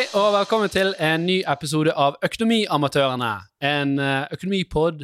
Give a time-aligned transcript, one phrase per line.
[0.00, 3.32] Hei og velkommen til en ny episode av Økonomiamatørene.
[3.68, 5.02] En eh, økonomipod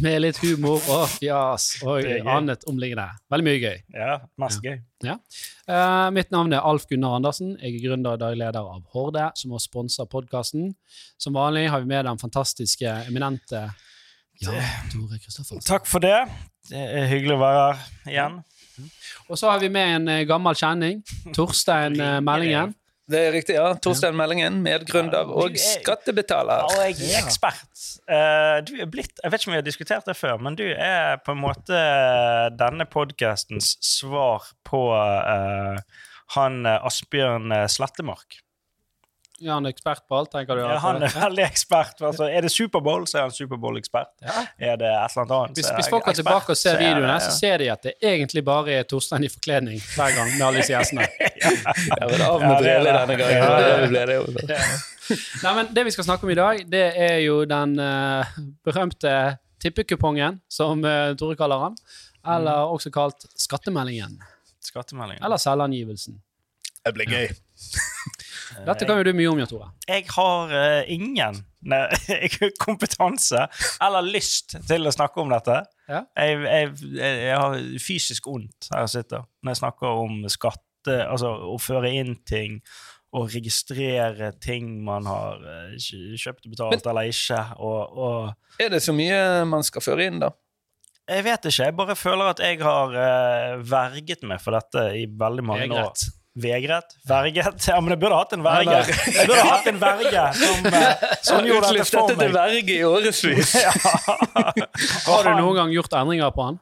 [0.00, 3.04] med litt humor og fjas og annet omliggende.
[3.28, 3.82] Veldig mye gøy.
[3.92, 4.78] Ja, masse gøy.
[5.04, 7.58] Eh, mitt navn er Alf Gunnar Andersen.
[7.60, 10.72] Jeg er gründer og daglig leder av Horde, som har sponsa podkasten.
[11.20, 13.66] Som vanlig har vi med den fantastiske, eminente
[14.40, 15.68] ja, Tore Kristoffersen.
[15.68, 16.22] Takk for det.
[16.72, 18.42] Det er hyggelig å være her igjen.
[19.28, 21.04] Og så har vi med en eh, gammel kjenning,
[21.36, 22.78] Torstein Meldingen.
[23.08, 23.70] Det er riktig, ja.
[23.80, 26.66] Torstein Meldingen, medgründer og er- skattebetaler.
[26.68, 27.84] Og jeg er ekspert.
[28.08, 30.66] Eh, du er blitt Jeg vet ikke om vi har diskutert det før, men du
[30.68, 31.78] er på en måte
[32.58, 35.80] denne podkastens svar på uh,
[36.36, 38.42] han eh, Asbjørn Slettemark.
[39.40, 40.62] Ja, han er ekspert på alt, tenker du?
[40.64, 42.00] Ja, han er veldig ekspert.
[42.02, 44.10] Altså, er det Superbowl, så er han Superbowl-ekspert.
[44.26, 44.34] Ja.
[44.58, 46.74] Er det et eller annet annet, Hvis, så hvis folk går tilbake og ser Så
[46.74, 50.14] er det- videoene, så ser de at det egentlig bare er Torstein i forkledning hver
[50.16, 51.06] gang med alle disse gjestene.
[51.38, 52.74] Ja, men av med det.
[52.84, 53.36] denne gangen.
[53.36, 54.06] Ja, Det ja.
[54.34, 54.58] ble.
[55.44, 58.26] Nei, men Det vi skal snakke om i dag, det er jo den uh,
[58.66, 61.76] berømte tippekupongen, som uh, Tore kaller han.
[62.26, 64.18] Eller også kalt skattemeldingen.
[64.60, 65.22] Skattemeldingen.
[65.24, 66.18] Eller selvangivelsen.
[66.84, 67.28] Det ble gøy.
[68.66, 69.70] Dette kan jo du mye om, Jan Tore.
[69.88, 71.82] jeg har uh, ingen nei,
[72.64, 73.46] kompetanse
[73.84, 75.60] eller lyst til å snakke om dette.
[75.88, 76.04] Ja.
[76.16, 80.98] Jeg, jeg, jeg, jeg har fysisk vondt her jeg sitter når jeg snakker om skatte,
[81.08, 82.60] altså å føre inn ting
[83.16, 87.40] og registrere ting man har eh, kjøpt og betalt eller ikke.
[87.56, 90.34] Og, og Er det så mye man skal føre inn, da?
[91.08, 91.64] jeg vet ikke.
[91.70, 95.94] Jeg bare føler at jeg har uh, verget meg for dette i veldig mange år.
[96.38, 96.92] Vegret.
[97.08, 97.66] Verget?
[97.66, 98.78] Ja, men jeg burde hatt en verge.
[98.86, 102.36] Jeg burde hatt en verge som, eh, som gjorde dette for dette til meg.
[102.36, 103.54] verge i årevis.
[105.08, 106.58] Har du noen gang gjort endringer på han?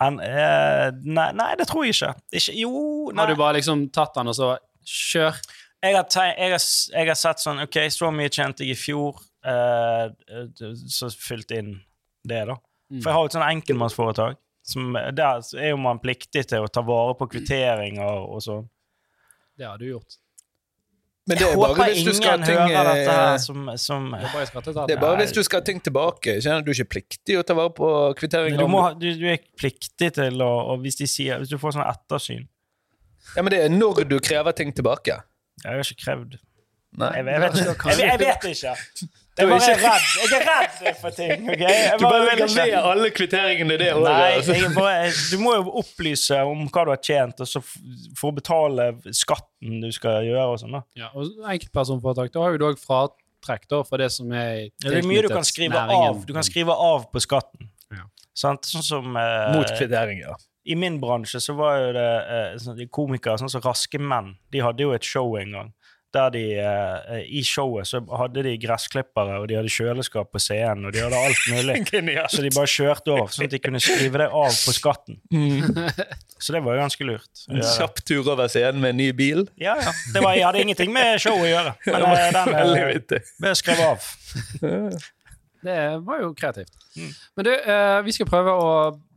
[0.00, 2.12] Han, eh, nei, nei, det tror jeg ikke.
[2.40, 2.72] ikke jo,
[3.12, 3.20] nei.
[3.22, 4.54] Har du bare liksom tatt han og så
[4.88, 5.36] kjør?
[5.84, 6.64] Jeg har, teg- jeg, har,
[6.96, 10.08] jeg har sett sånn OK, så mye tjente jeg i fjor, eh,
[10.90, 11.74] så fylt inn
[12.24, 12.56] det, da.
[12.94, 14.40] For jeg har jo et sånn enkeltmannsforetak.
[14.64, 18.62] Som, der er jo man pliktig til å ta vare på kvitteringer og sånn.
[19.58, 20.20] Det har du gjort.
[21.24, 24.10] Men det er bare håper hvis du skal ting eh, som, som.
[24.12, 26.36] Det er bare hvis du skal ha ting tilbake.
[26.44, 27.88] Kjenner du ikke pliktig å ta vare på
[28.18, 28.58] kvittering?
[28.60, 31.78] du, må, du, du er pliktig til å og hvis, de sier, hvis du får
[31.78, 32.44] sånn ettersyn
[33.34, 35.22] Ja, men det er når du krever ting tilbake.
[35.62, 36.36] Jeg har ikke krevd
[36.94, 37.08] Nei.
[37.16, 38.74] Jeg, jeg, vet, jeg, jeg vet ikke.
[39.34, 40.04] Jeg bare er redd.
[40.30, 41.48] Jeg er redd for ting.
[41.50, 41.62] ok?
[41.64, 44.36] Jeg Du bare legger med alle kvitteringene det Nei, året.
[44.38, 44.54] altså.
[44.54, 48.36] er bare, du må jo opplyse om hva du har tjent, og så for å
[48.36, 50.46] betale skatten du skal gjøre.
[50.52, 50.84] og sånn da.
[51.00, 55.00] Ja, og enkeltpersonforetak, da har jo du òg fratrekk da, for det som er Det
[55.02, 57.70] er mye du kan skrive av Du kan skrive av på skatten.
[57.90, 58.06] Ja.
[58.34, 58.70] Sant?
[58.70, 60.38] Sånn som eh, Mot kvitteringer.
[60.64, 62.06] I min bransje så var jo det
[62.38, 65.74] eh, sånn, de komikere, sånn som Raske menn, de hadde jo et show en gang.
[66.14, 70.86] Der de, eh, I showet så hadde de gressklippere, og de hadde kjøleskap på scenen,
[70.86, 71.80] og de hadde alt mulig.
[72.30, 75.18] Så de bare kjørte over, sånn at de kunne skrive det av på skatten.
[76.38, 77.44] Så det var jo ganske lurt.
[77.50, 79.44] En kjapp tur over scenen med en ny bil.
[79.60, 79.92] Ja, ja.
[80.14, 81.74] Det var, jeg hadde ingenting med showet å gjøre.
[81.90, 84.08] Men eh, den Veldig eh, ble skrevet av.
[85.64, 86.74] Det var jo kreativt.
[86.98, 87.12] Mm.
[87.36, 88.72] Men du, eh, vi skal prøve å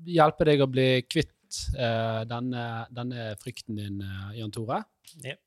[0.07, 2.63] hjelpe deg å bli kvitt eh, denne,
[2.95, 4.79] denne frykten din, eh, Jan Tore.
[5.25, 5.41] Jep.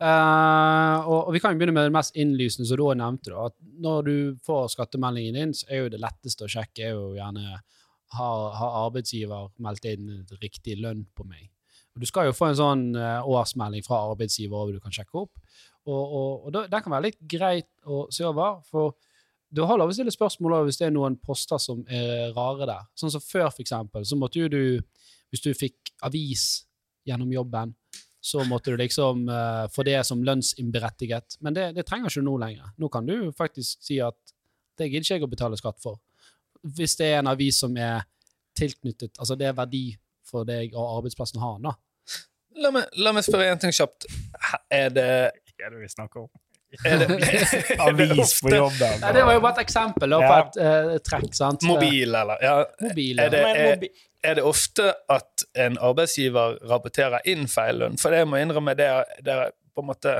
[0.00, 3.32] Og, og vi kan jo begynne med det mest innlysende, som du òg nevnte.
[3.32, 4.16] Da, at når du
[4.46, 7.58] får skattemeldingen din, så er jo det letteste å sjekke er jo gjerne
[8.16, 10.10] har, har arbeidsgiver meldt inn
[10.42, 11.48] riktig lønn på meg.
[11.96, 15.24] Og Du skal jo få en sånn eh, årsmelding fra arbeidsgiver over du kan sjekke
[15.24, 15.32] opp.
[15.86, 18.60] Og, og, og Den kan være litt greit å se over.
[18.68, 18.96] for
[19.56, 22.66] du har lov å stille spørsmål over hvis det er noen poster som er rare
[22.66, 22.86] der.
[22.98, 24.82] Sånn som før, for eksempel, så måtte jo du,
[25.30, 26.66] hvis du fikk avis
[27.06, 27.72] gjennom jobben,
[28.26, 31.36] så måtte du liksom uh, få det som lønnsinnberettiget.
[31.46, 32.72] Men det, det trenger ikke du nå lenger.
[32.82, 34.18] Nå kan du faktisk si at
[34.76, 36.00] det gidder ikke jeg å betale skatt for.
[36.76, 38.02] Hvis det er en avis som er
[38.58, 39.84] tilknyttet, altså det er verdi
[40.26, 41.76] for deg og arbeidsplassen har den, da.
[42.56, 44.08] La meg, la meg spørre en ting kjapt.
[44.72, 45.08] Er det,
[45.54, 46.30] Hva er det vi snakker om?
[46.82, 46.92] Det,
[47.80, 50.38] er det var jo bare et eksempel da, på Ja.
[50.42, 51.62] et uh, trekk, sant?
[51.68, 52.36] mobil, eller?
[52.42, 52.56] Ja.
[52.82, 53.88] Mobil, Er det, er,
[54.24, 57.98] er det ofte at en arbeidsgiver rapporterer inn feil lønn?
[58.00, 60.18] For det jeg må innrømme, det er, det er på en måte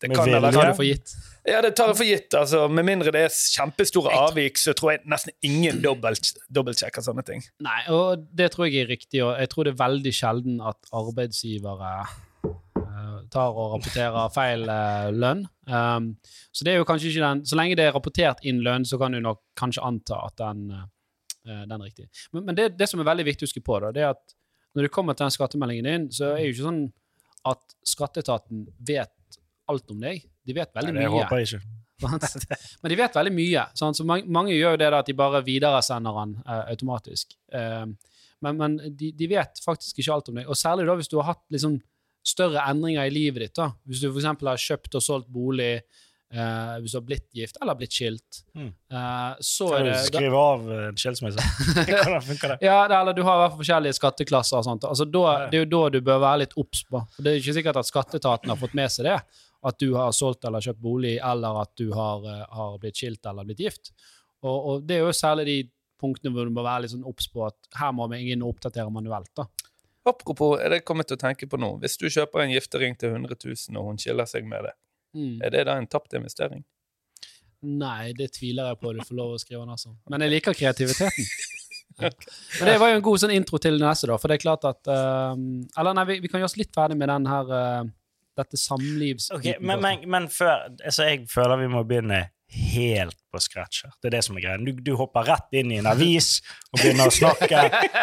[0.00, 0.36] det kan vilje?
[0.38, 1.12] eller tar du for gitt.
[1.44, 2.34] Ja, det tar jeg for gitt.
[2.36, 7.24] altså Med mindre det er kjempestore avvik, så tror jeg nesten ingen dobbelt, dobbeltsjekker sånne
[7.26, 7.44] ting.
[7.64, 10.78] Nei, og det tror jeg er riktig, og jeg tror det er veldig sjelden at
[10.96, 12.89] arbeidsgivere eh,
[13.32, 15.44] tar og rapporterer feil eh, lønn.
[15.70, 16.12] Um,
[16.50, 18.98] så det er jo kanskje ikke den Så lenge det er rapportert inn lønn, så
[18.98, 22.08] kan du nok kanskje anta at den, eh, den er riktig.
[22.32, 24.36] Men, men det, det som er veldig viktig å huske på, da, det er at
[24.74, 26.82] når det kommer til den skattemeldingen din, så er det jo ikke sånn
[27.50, 29.40] at skatteetaten vet
[29.70, 30.22] alt om deg.
[30.46, 31.22] De vet veldig Nei, det mye.
[31.24, 31.76] håper jeg ikke.
[32.82, 33.64] Men de vet veldig mye.
[33.76, 33.98] Sant?
[33.98, 37.36] Så mange, mange gjør jo det at de bare videresender den eh, automatisk.
[37.52, 37.84] Eh,
[38.40, 40.46] men men de, de vet faktisk ikke alt om deg.
[40.48, 41.74] Og særlig da hvis du har hatt liksom
[42.26, 43.54] større endringer i livet ditt.
[43.56, 43.70] da.
[43.88, 44.24] Hvis du f.eks.
[44.24, 45.80] har kjøpt og solgt bolig,
[46.32, 48.72] eh, hvis du har blitt gift eller blitt skilt, Mm.
[48.92, 51.40] eh, så Kan du skrive av eh, en skilsmisse?
[51.88, 52.58] Hvordan funker det?
[52.66, 54.84] ja, det, eller du har i hvert fall forskjellige skatteklasser og sånt.
[54.84, 57.00] Altså, da, det er jo da du bør være litt obs på.
[57.16, 59.18] For det er ikke sikkert at skatteetaten har fått med seg det.
[59.62, 63.26] At du har solgt eller kjøpt bolig, eller at du har, eh, har blitt skilt
[63.26, 63.90] eller blitt gift.
[64.42, 65.58] Og, og det er jo særlig de
[66.00, 68.54] punktene hvor du må være litt sånn obs på at her må vi inn og
[68.54, 69.28] oppdatere manuelt.
[69.36, 69.44] da.
[70.10, 71.72] Apropos, er det kommet til å tenke på nå.
[71.82, 74.76] Hvis du kjøper en giftering til 100 000, og hun skiller seg med det,
[75.10, 75.40] Mm.
[75.42, 76.60] er det da en tapt investering?
[77.66, 79.90] Nei, det tviler jeg på du får lov å skrive den, altså.
[80.08, 81.26] Men jeg liker kreativiteten.
[82.00, 84.16] Men det var jo en god sånn intro til neste, da.
[84.22, 86.96] For det er klart at uh, Eller nei, vi, vi kan gjøre oss litt ferdig
[87.00, 87.82] med den her uh,
[88.38, 89.26] dette samlivs...
[89.34, 93.92] Ok, men, men, men før altså Jeg føler vi må begynne helt på scratch her.
[94.02, 94.56] Det er det som er greia.
[94.58, 96.40] Du, du hopper rett inn i en avis
[96.72, 97.60] og begynner å snakke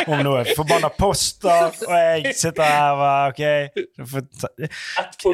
[0.07, 3.44] om noe forbanna poster, og jeg sitter her og bare, OK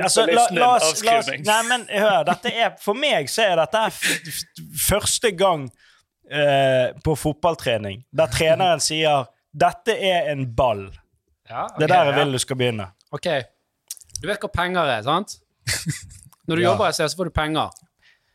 [0.01, 3.59] Altså, la, la oss, la oss, nei, men hør, dette er, For meg så er
[3.61, 10.87] dette f- f- første gang uh, på fotballtrening der treneren sier 'Dette er en ball'.
[11.49, 12.87] Ja, Det er der jeg vil du skal begynne.
[13.13, 13.27] Ok,
[14.21, 15.35] du vet hva penger er, sant?
[16.47, 16.71] Når du Ja.
[16.71, 17.69] jobber et sted, så får du penger.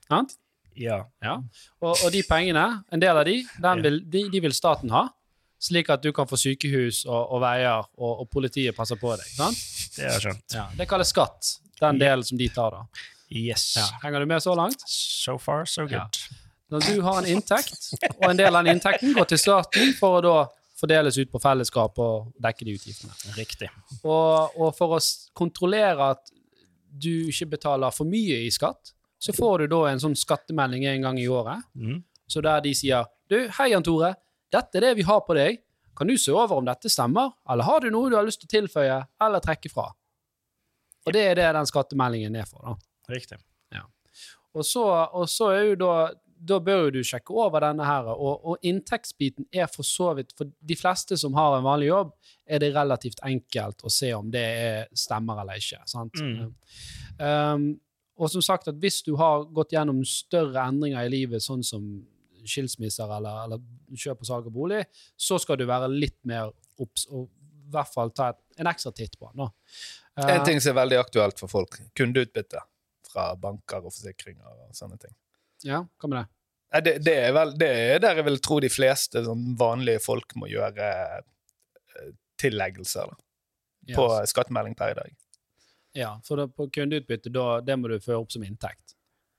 [0.08, 0.36] Sant?
[0.78, 1.02] Ja.
[1.24, 1.36] Ja.
[1.82, 2.64] Og, og de pengene,
[2.94, 5.08] en del av de, den vil, de, de vil staten ha,
[5.58, 9.30] slik at du kan få sykehus og, og veier, og, og politiet passer på deg.
[9.34, 9.62] Sant?
[9.96, 10.54] Det har jeg skjønt.
[10.54, 10.66] Ja.
[10.78, 12.84] Det kalles skatt, den delen som de tar da.
[13.28, 13.72] Yes.
[13.76, 13.88] Ja.
[14.04, 14.84] Henger du med så langt?
[14.88, 16.22] So far, so good.
[16.72, 20.18] Når du har en inntekt, og en del av den inntekten går til staten for
[20.18, 20.36] å da
[20.78, 23.14] fordeles ut på fellesskap og dekke de utgiftene.
[23.34, 23.70] Riktig.
[24.04, 25.00] Og, og for å
[25.36, 26.30] kontrollere at
[26.88, 31.02] du ikke betaler for mye i skatt, så får du da en sånn skattemelding en
[31.08, 32.02] gang i året, Mm.
[32.28, 34.14] så der de sier du, hei Jan Tore,
[34.52, 35.58] dette er det vi har på deg,
[35.96, 38.46] kan du se over om dette stemmer, eller har du noe du har lyst til
[38.48, 39.88] å tilføye eller trekke fra?
[41.06, 42.74] Og det er det den skattemeldingen er for da.
[43.12, 43.38] Riktig.
[44.56, 44.82] Og så,
[45.12, 45.92] og så er jo da
[46.38, 50.46] da bør du sjekke over denne her, og, og inntektsbiten er for så vidt For
[50.46, 52.12] de fleste som har en vanlig jobb,
[52.46, 55.80] er det relativt enkelt å se om det er, stemmer eller ikke.
[55.90, 56.14] sant?
[56.22, 56.54] Mm.
[57.18, 57.66] Um,
[58.18, 61.84] og som sagt, at hvis du har gått gjennom større endringer i livet, sånn som
[62.48, 64.80] skilsmisser eller, eller kjøp og salg av bolig,
[65.16, 66.50] så skal du være litt mer
[66.82, 69.50] obs og i hvert fall ta et, en ekstra titt på den.
[70.24, 72.62] En ting som er veldig aktuelt for folk, kundeutbytte
[73.08, 75.14] fra banker og forsikringer og sånne ting.
[75.66, 76.26] Ja, hva med det?
[76.84, 80.34] Det, det er vel det er der jeg vil tro de fleste sånn vanlige folk
[80.36, 82.10] må gjøre eh,
[82.40, 83.16] tilleggelser da,
[83.94, 85.14] på Ja, skattemelding per i dag.
[85.98, 88.94] Ja, for da, på kundeutbytte, da, det må du føre opp som inntekt.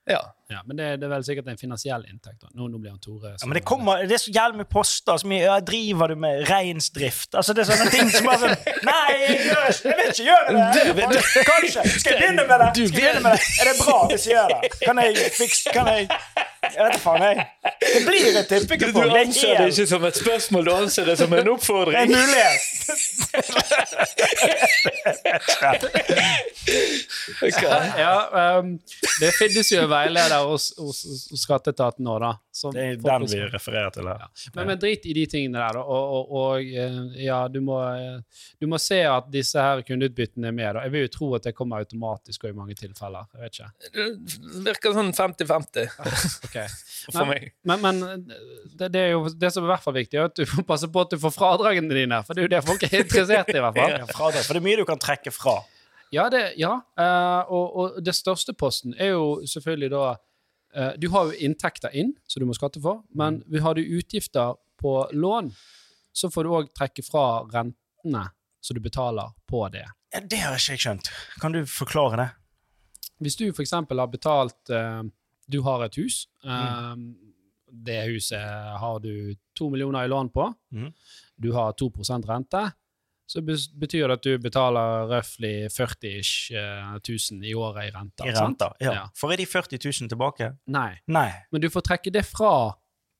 [0.10, 0.20] Ja.
[0.50, 2.40] Ja, Men det, det er vel sikkert en finansiell inntekt.
[2.42, 2.48] da.
[2.58, 5.20] Nå, nå blir han Tore Ja, men det, kommer, det er så jævlig mye poster.
[5.22, 7.36] Som, ja, driver du med reinsdrift?
[7.38, 10.26] Altså, det er sånne ting som bare sånn Nei, jeg, gjør, ikke- jeg vil ikke
[10.32, 11.22] gjøre det!
[11.52, 11.84] Kanskje.
[12.00, 12.72] Skal jeg begynne med det?
[12.74, 13.52] Skal jeg begynne med det?
[13.62, 14.72] Er det bra hvis jeg gjør det?
[14.82, 17.46] Kan jeg fikse Kan jeg Jeg vet da faen, jeg.
[17.90, 19.14] Det blir et tippekuppong.
[19.14, 22.12] Det ikke som et spørsmål, du anser det som en en oppfordring.
[27.42, 27.90] okay.
[28.00, 28.80] Ja, um,
[29.20, 32.36] det finnes jo en veileder hos, hos, hos skatteetaten nå, da.
[32.60, 34.26] Som Det er den vi refererer til her.
[34.56, 35.84] Men, men drit i de tingene der, da.
[35.84, 40.52] Og, og, og eh, ja, du må, eh, du må se at disse her kundeutbyttene
[40.52, 40.74] er med.
[40.76, 40.84] da.
[40.88, 43.30] Jeg vil jo tro at det kommer automatisk og i mange tilfeller.
[43.34, 43.72] Jeg vet ikke.
[43.96, 45.90] Det virker sånn 50-50
[46.50, 46.60] Ok.
[47.16, 47.50] for meg.
[47.68, 50.38] Men, men det, det er jo det som er i hvert fall viktig, er at
[50.38, 52.22] du får passe på at du får fradragene dine.
[52.28, 53.96] For det er jo det folk er interessert i, i hvert fall.
[54.00, 54.46] Ja, fradrag.
[54.46, 55.60] For det er mye du kan trekke fra.
[56.14, 56.80] Ja, det, ja.
[56.98, 60.04] Uh, og, og det største posten er jo selvfølgelig da
[60.76, 64.56] eh, Du har jo inntekter inn, som du må skatte for, men har du utgifter
[64.80, 65.52] på lån,
[66.14, 68.26] så får du òg trekke fra rentene
[68.62, 69.86] som du betaler på det.
[70.14, 71.10] Ja, det har ikke jeg skjønt.
[71.42, 72.30] Kan du forklare det?
[73.20, 73.76] Hvis du f.eks.
[73.76, 75.04] har betalt eh,
[75.50, 76.28] Du har et hus.
[76.46, 77.16] Mm.
[77.70, 78.42] Det huset
[78.82, 80.46] har du to millioner i lån på.
[80.74, 80.92] Mm.
[81.38, 82.62] Du har 2% rente.
[83.30, 86.24] Så betyr det at du betaler røftlig 40
[87.06, 88.26] 000 i året i renter.
[88.26, 88.58] I sant?
[88.62, 88.74] renter?
[88.82, 88.94] Ja.
[88.96, 89.04] Ja.
[89.16, 90.48] Får jeg de 40 000 tilbake?
[90.74, 90.92] Nei.
[91.08, 91.30] Nei.
[91.54, 92.54] Men du får trekke det fra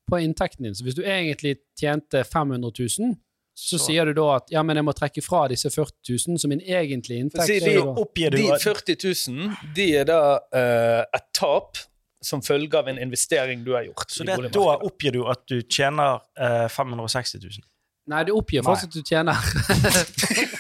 [0.10, 0.74] på inntekten din.
[0.76, 3.14] Så hvis du egentlig tjente 500 000,
[3.54, 6.40] så, Så- sier du da at ja, men jeg må trekke fra disse 40 000
[6.42, 7.46] som min egentlige inntekt.
[7.46, 8.98] Si de- Oppgir De 40
[9.30, 11.78] 000 de er da uh, et tap
[12.24, 14.10] som følge av en investering du har gjort.
[14.12, 17.62] Så det, da oppgir du at du tjener eh, 560 000?
[18.10, 19.40] Nei, du oppgir fortsatt at du tjener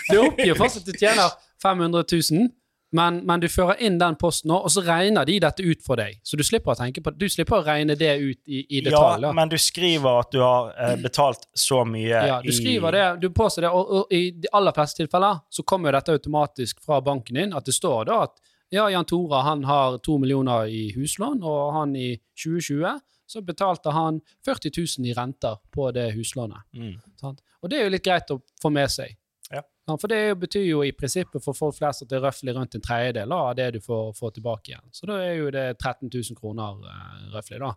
[0.09, 2.47] Du oppgir fortsatt at du tjener 500 000,
[2.95, 5.99] Men, men du fører inn den posten nå, og så regner de dette ut for
[5.99, 6.15] deg.
[6.25, 9.27] Så du slipper å tenke på Du slipper å regne det ut i, i detalj.
[9.27, 13.05] Ja, men du skriver at du har eh, betalt så mye Ja, du skriver det,
[13.21, 16.81] du påstår det, og, og i de aller fleste tilfeller så kommer jo dette automatisk
[16.85, 18.39] fra banken din, at det står da at
[18.73, 23.93] ja, Jan Tora han har to millioner i huslån, og han i 2020 så betalte
[23.93, 26.65] han 40 000 i renter på det huslånet.
[26.73, 26.95] Mm.
[27.21, 27.43] Sant?
[27.61, 29.13] Og det er jo litt greit å få med seg.
[29.49, 29.61] Ja.
[29.89, 32.85] For det betyr jo i prinsippet for folk flest at det er røftlig rundt en
[32.85, 34.87] tredjedel av det du får, får tilbake igjen.
[34.93, 37.73] Så da er jo det 13 000 kroner uh, røftlig, da.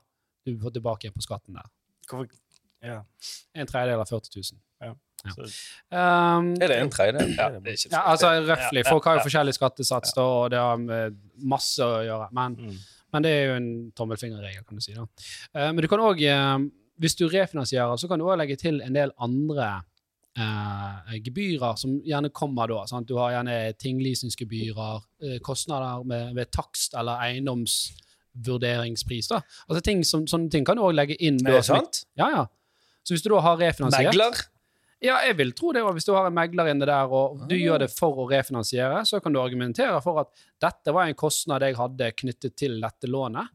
[0.49, 1.69] Du får tilbake igjen på skatten der.
[2.09, 2.41] Hvorfor
[2.83, 3.05] Ja.
[3.55, 4.61] En tredjedel av 40 000.
[4.83, 4.95] Ja.
[5.23, 7.37] Um, Er det en tredjedel?
[7.37, 8.83] Ja, det ja, altså røftlig.
[8.89, 12.27] Folk har jo forskjellig skattesats, da, og det har med masse å gjøre.
[12.35, 12.81] Men, mm.
[13.13, 14.93] Men det er jo en tommelfingerregel, kan du si.
[14.97, 15.03] da.
[15.55, 16.19] Eh, men du kan òg,
[17.03, 19.69] hvis du refinansierer, så kan du òg legge til en del andre
[20.39, 22.81] eh, gebyrer som gjerne kommer da.
[22.91, 23.09] Sant?
[23.09, 24.95] Du har gjerne tinglysningsgebyrer,
[25.45, 29.27] kostnader med, ved takst eller eiendomsvurderingspris.
[29.35, 29.39] da.
[29.69, 31.39] Altså ting som, Sånne ting kan du òg legge inn.
[31.43, 31.95] Da, det er sant?
[32.19, 32.45] Ja, ja.
[33.03, 34.35] Så hvis du da har refinansiert Megler?
[35.03, 35.83] Ja, jeg vil tro det.
[35.83, 37.59] og Hvis du har en megler inne der, og du Ah.
[37.59, 40.29] gjør det for å refinansiere, så kan du argumentere for at
[40.61, 43.49] dette var en kostnad jeg hadde knyttet til dette lånet.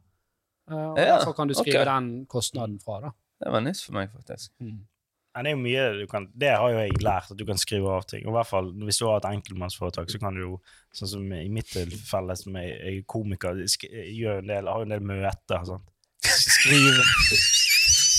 [0.69, 1.85] Eh, og Ja, Derfor kan du skrive okay.
[1.85, 2.99] den kostnaden fra.
[3.01, 3.11] da.
[3.39, 4.51] Det var nytt for meg, faktisk.
[4.59, 7.57] Men det er jo mye du kan Det har jo jeg lært, at du kan
[7.57, 8.25] skrive av ting.
[8.25, 10.61] Og i hvert fall hvis du har et enkeltmannsforetak, så kan du jo
[10.93, 14.89] Sånn som i mitt tilfelle, som jeg er komiker, gjør en del, har jo en
[14.89, 15.63] del møter.
[15.63, 15.83] Sånn.
[16.23, 17.03] Skrive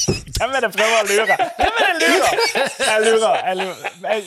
[0.09, 1.37] Hvem er det prøver å lure?
[1.59, 2.35] Hvem er det lurer?
[2.89, 3.37] Jeg lurer.
[3.49, 3.77] Jeg lurer.
[4.03, 4.23] Jeg,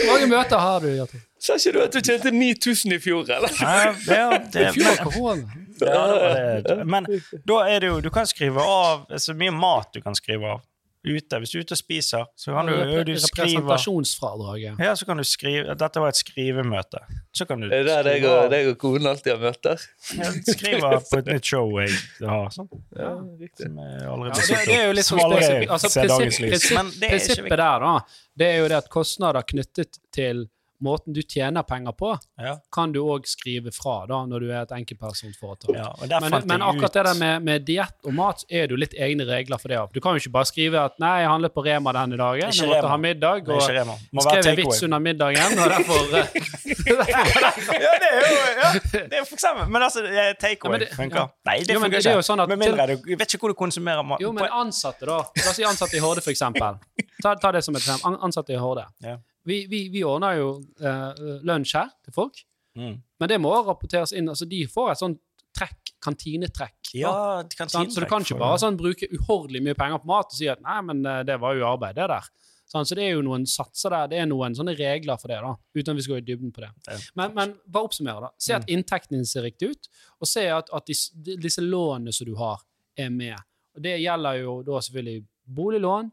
[0.00, 0.88] Hvor mange møter har du?
[0.96, 1.22] Jørgen?
[1.40, 3.54] Sa ikke du at du tjente 9000 i fjor, eller?
[3.60, 5.46] ja, det, er- det, er, men,
[5.80, 6.86] ja, det var det.
[6.92, 7.06] men
[7.48, 10.60] da er det jo Du kan skrive av så mye mat du kan skrive av.
[11.00, 11.38] Ute.
[11.40, 12.74] Hvis du er ute og spiser, så kan du,
[13.08, 14.82] du skrive Representasjonsfradraget.
[14.84, 17.00] Ja, så kan du skrive Dette var et skrivemøte.
[17.32, 19.86] Så kan du Er det deg skrive og, deg og konen alltid har møter?
[20.18, 21.96] Ja, skrive på et nytt show jeg
[22.28, 22.52] har.
[22.52, 22.68] Sånn.
[22.98, 23.70] Ja, riktig.
[23.70, 24.98] Som jeg aldri Ja, det, det er jo opp.
[25.00, 25.74] litt sånn spesifikt.
[25.76, 27.94] Altså, prinsipp, prinsipp, er prinsippet der, da,
[28.42, 30.44] det er jo det at kostnader knyttet til
[30.82, 32.56] måten du tjener penger på, Ja.
[32.72, 35.74] kan du òg skrive fra da, når du er et enkeltpersonforetak.
[35.76, 38.76] Ja, Men, men akkurat det der med, med diett og mat, så er det jo
[38.80, 39.78] litt egne regler for det.
[39.94, 42.62] Du kan jo ikke bare skrive at 'nei, jeg handlet på Rema denne dagen', Ikke
[42.64, 42.88] jeg måtte Rema.
[42.88, 46.26] ha middag, og skrev en vits under middagen, og derfor eh,
[46.90, 48.70] Ja, det er jo ja,
[49.10, 50.00] det er for eksempel Men altså,
[50.40, 51.28] takeaway Ja, funker.
[51.46, 52.22] Nei, det Jo, men funker det ikke.
[52.26, 54.20] sånn at Med mindre du vet ikke hvor du konsumerer mat.
[54.22, 55.18] Jo, men ansatte, da.
[55.44, 56.78] La oss si ansatte i Horde, for eksempel.
[57.22, 58.06] Ta, ta det som et eksempel.
[58.12, 58.84] An- Ansatte i Horde.
[59.04, 59.16] Ja.
[59.46, 60.48] Vi, vi, vi ordner jo
[60.80, 62.44] eh, lunsj her til folk,
[62.78, 63.00] Mm.
[63.18, 64.28] men det må rapporteres inn.
[64.30, 65.16] Altså, de får et sånt
[65.58, 66.92] trekk, kantinetrekk.
[66.94, 70.36] Ja, kantinetrekk Så du kan ikke bare sånn, bruke uhordelig mye penger på mat og
[70.38, 72.28] si at nei, men eh, det var jo arbeid, det der.
[72.70, 75.40] Sånn, Så det er jo noen satser der, det er noen sånne regler for det,
[75.42, 76.70] da, uten at vi skal gå i dybden på det.
[77.18, 78.30] Men, men bare oppsummere, da.
[78.38, 79.90] Se at inntekten din ser riktig ut,
[80.22, 81.10] og se at, at disse,
[81.42, 82.62] disse lånene som du har,
[82.96, 83.34] er med.
[83.74, 85.24] Og Det gjelder jo da selvfølgelig
[85.58, 86.12] boliglån,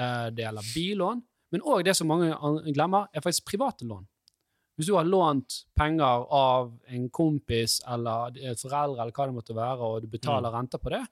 [0.00, 2.32] eh, det gjelder billån, men òg det som mange
[2.70, 4.06] glemmer, er faktisk private lån.
[4.78, 9.88] Hvis du har lånt penger av en kompis eller foreldre, eller hva det måtte være,
[9.88, 11.02] og du betaler renter på det,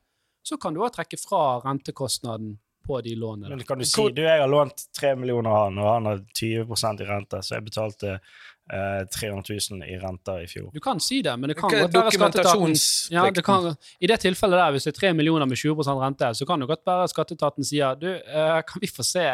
[0.47, 2.54] så kan du òg trekke fra rentekostnaden
[2.88, 3.50] på de lånene.
[3.52, 6.23] Men kan du si du, jeg har lånt 3 millioner av han, og han har
[6.40, 8.14] 20 i rente, så jeg betalte
[8.73, 10.69] eh, 300 000 i renter i fjor.
[10.75, 12.75] Du kan si det, men det kan godt være skatteetaten
[13.15, 13.71] ja, det kan,
[14.01, 16.69] I det tilfellet der, hvis det er 3 millioner med 20 rente, så kan det
[16.69, 19.25] godt være at skatteetaten sier du, eh, kan vi få se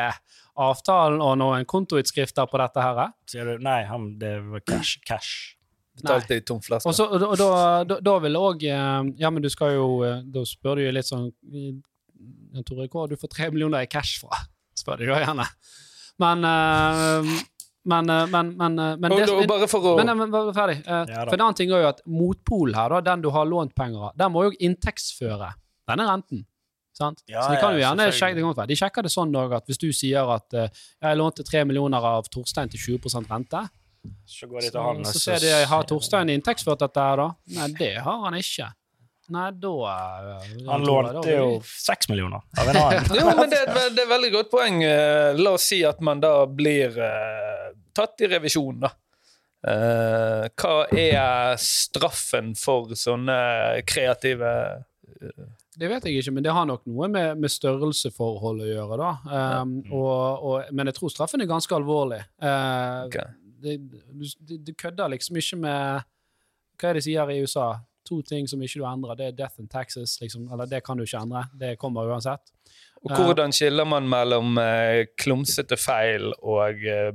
[0.55, 3.03] avtalen og noen kontoutskrifter på dette her?
[3.09, 4.99] eh?» Sier du nei, han, det var cash.
[5.07, 5.57] cash.
[5.95, 6.89] Betalte i tom flaske.
[6.91, 7.49] Og, så, og, da- og da,
[7.87, 11.07] da, da vil òg Ja, men du skal jo eh, Da spør du jo litt
[11.07, 11.29] sånn
[12.67, 14.39] Tore, hvor du får 3 millioner i cash fra,
[14.79, 15.45] spør du jo gjerne.
[16.23, 17.31] Men eh,
[17.85, 20.55] men, eh, men, men, eh, men og, det, og bare for å Men, men bare
[20.57, 20.79] ferdig.
[20.87, 23.47] Eh, Ja for en annen ting er jo at motpolen her, da, den du har
[23.49, 25.53] lånt penger av, den må jo inntektsføre
[25.91, 26.45] denne renten.
[26.95, 27.25] Sant?
[27.27, 28.61] Ja, så de kan jo ja, gjerne sjekke, det godt.
[28.71, 32.07] De sjekker det sånn også, at hvis du sier at uh, jeg lånte 3 millioner
[32.07, 33.65] av Torstein til 20% rente,
[34.29, 37.29] Så går de til han, så, så ser de har Torstein inntektsført dette her, da?
[37.57, 38.69] Nei, det har han ikke.
[39.27, 39.69] Nei, da
[40.39, 43.07] eh, Han lånte jo 6 millioner av en annen.
[43.19, 44.83] Jo, men det, er et det er veldig godt poeng.
[44.85, 48.93] Eh, La oss si at man da blir uh, tatt i revisjon, da.
[49.65, 53.37] Uh, hva er straffen for sånne
[53.89, 54.51] kreative
[55.73, 59.15] Det vet jeg ikke, men det har nok noe med, med størrelseforhold å gjøre, da.
[59.63, 62.21] Um, og, og, men jeg tror straffen er ganske alvorlig.
[62.45, 63.33] Uh, okay.
[63.65, 66.13] det, du, du, du kødder liksom ikke med
[66.77, 67.73] Hva er det de sier i USA?
[68.05, 70.19] To ting som ikke du endrer, det er death and taxes.
[70.21, 70.49] Liksom.
[70.53, 71.45] Eller det kan du ikke endre.
[71.61, 72.51] Det kommer uansett.
[73.05, 77.11] Og hvordan skiller man mellom eh, klumsete feil og eh,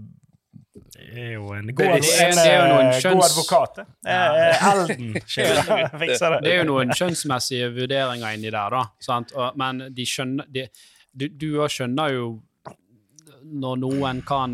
[0.99, 3.79] Det er jo en Det god, er- det er noen eh, god advokat.
[3.79, 3.85] det.
[4.05, 6.41] Eh, eh, Elden fikser det.
[6.45, 8.83] Det er jo noen kjønnsmessige vurderinger inni der, da.
[9.01, 9.33] Sant?
[9.33, 10.67] Og, men de skjønner de,
[11.13, 12.27] Du du skjønner jo
[13.49, 14.53] når noen kan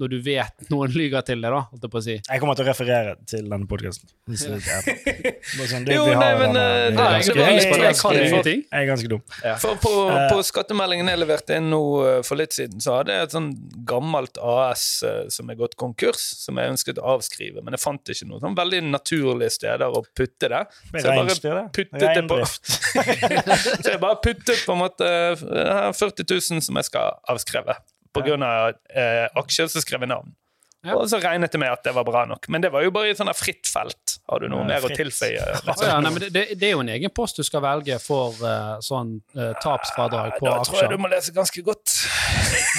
[0.00, 2.16] Når du vet noen lyver til deg, da, holdt jeg på å si.
[2.18, 4.08] Jeg kommer til å referere til denne podkasten.
[4.40, 9.22] Sånn, Jo, nei, men, eh, Nei, jeg, jeg, er ganske dum.
[9.62, 10.26] For på, Eh.
[10.32, 13.50] på skattemeldingen jeg leverte inn nå eh, for litt siden, så hadde jeg et sånn
[13.88, 18.12] gammelt AS eh, som er gått konkurs, som jeg ønsket å avskrive, men jeg fant
[18.14, 20.62] ikke noen sånn veldig naturlige steder å putte det.
[20.94, 26.26] Så jeg bare puttet det på Så jeg bare puttet på en måte eh, 40
[26.30, 27.76] 000 som jeg skal avskreve.
[28.18, 30.32] Av eh, aksjer, så skrev jeg navn.
[30.80, 30.94] Ja.
[30.96, 32.46] Og så regnet jeg med at det var bra nok.
[32.48, 34.14] Men det var jo bare i et sånt fritt felt.
[34.30, 35.42] Har du noe mer å tilføye?
[35.66, 35.84] Liksom?
[35.84, 38.36] ja, nei, men det, det, det er jo en egen post du skal velge for
[38.40, 41.96] uh, sånn uh, tapsfradrag på Da tror jeg du må lese ganske godt.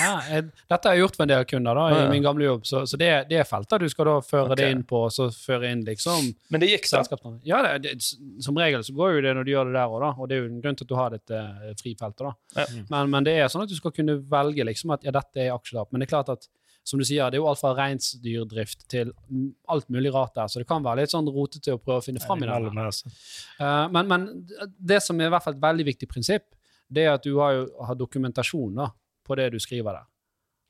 [0.02, 2.64] Ja, jeg, dette har jeg gjort for en del kunder da, i min gamle jobb,
[2.66, 4.62] så, så det, det er felter du skal da føre okay.
[4.62, 7.34] det inn på, så føre inn liksom Men det gikk, da.
[7.46, 8.08] Ja, det, det,
[8.42, 10.38] som regel så går jo det når du gjør det der òg, da, og det
[10.38, 12.24] er jo en grunn til at du har dette eh, frifeltet.
[12.24, 12.66] da.
[12.88, 15.54] Men, men det er sånn at du skal kunne velge liksom at ja, dette er
[15.54, 15.92] aksjetap.
[15.92, 16.48] Men det er klart at
[16.84, 19.12] som du sier, det er jo alt fra reinsdyrdrift til
[19.70, 22.22] alt mulig rart der, så det kan være litt sånn rotete å prøve å finne
[22.24, 22.56] fram i det.
[23.62, 24.26] Eh, men, men
[24.80, 26.50] det som er i hvert fall et veldig viktig prinsipp,
[26.92, 28.90] det er at du har, jo, har dokumentasjon da,
[29.28, 30.08] på det du skriver der.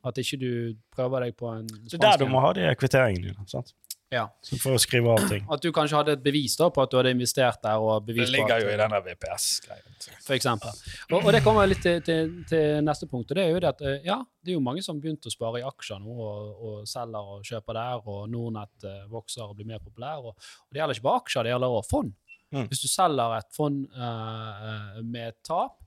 [0.09, 0.51] At ikke du
[0.93, 3.47] prøver deg på en Det er der du må ha de kvitteringene dine.
[3.49, 3.73] sant?
[4.11, 4.25] Ja.
[4.43, 5.45] Så for å skrive av ting.
[5.51, 7.79] At du kanskje hadde et bevis da, på at du hadde investert der.
[7.79, 9.99] og Det ligger på ligger at, jo i denne VPS-greien.
[10.25, 10.81] For eksempel.
[11.13, 13.31] Og, og det kommer litt til, til, til neste punkt.
[13.31, 15.33] og det er jo det at eh, ja, det er jo mange som begynte å
[15.33, 19.55] spare i aksjer nå, og, og selger og kjøper der, og Nordnett eh, vokser og
[19.59, 20.25] blir mer populær.
[20.25, 22.11] Og, og det gjelder ikke bare aksjer, det gjelder også fond.
[22.51, 22.65] Mm.
[22.67, 25.77] Hvis du selger et fond eh, med tap,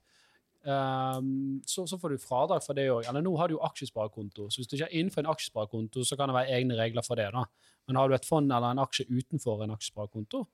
[0.64, 3.04] Um, så, så får du fradrag for det òg.
[3.10, 6.16] Eller nå har du jo aksjesparekonto, så hvis du ikke er innenfor en aksjesparekonto, så
[6.16, 7.26] kan det være egne regler for det.
[7.34, 7.44] da.
[7.86, 10.44] Men har du et fond eller en aksje utenfor en aksjesparekonto,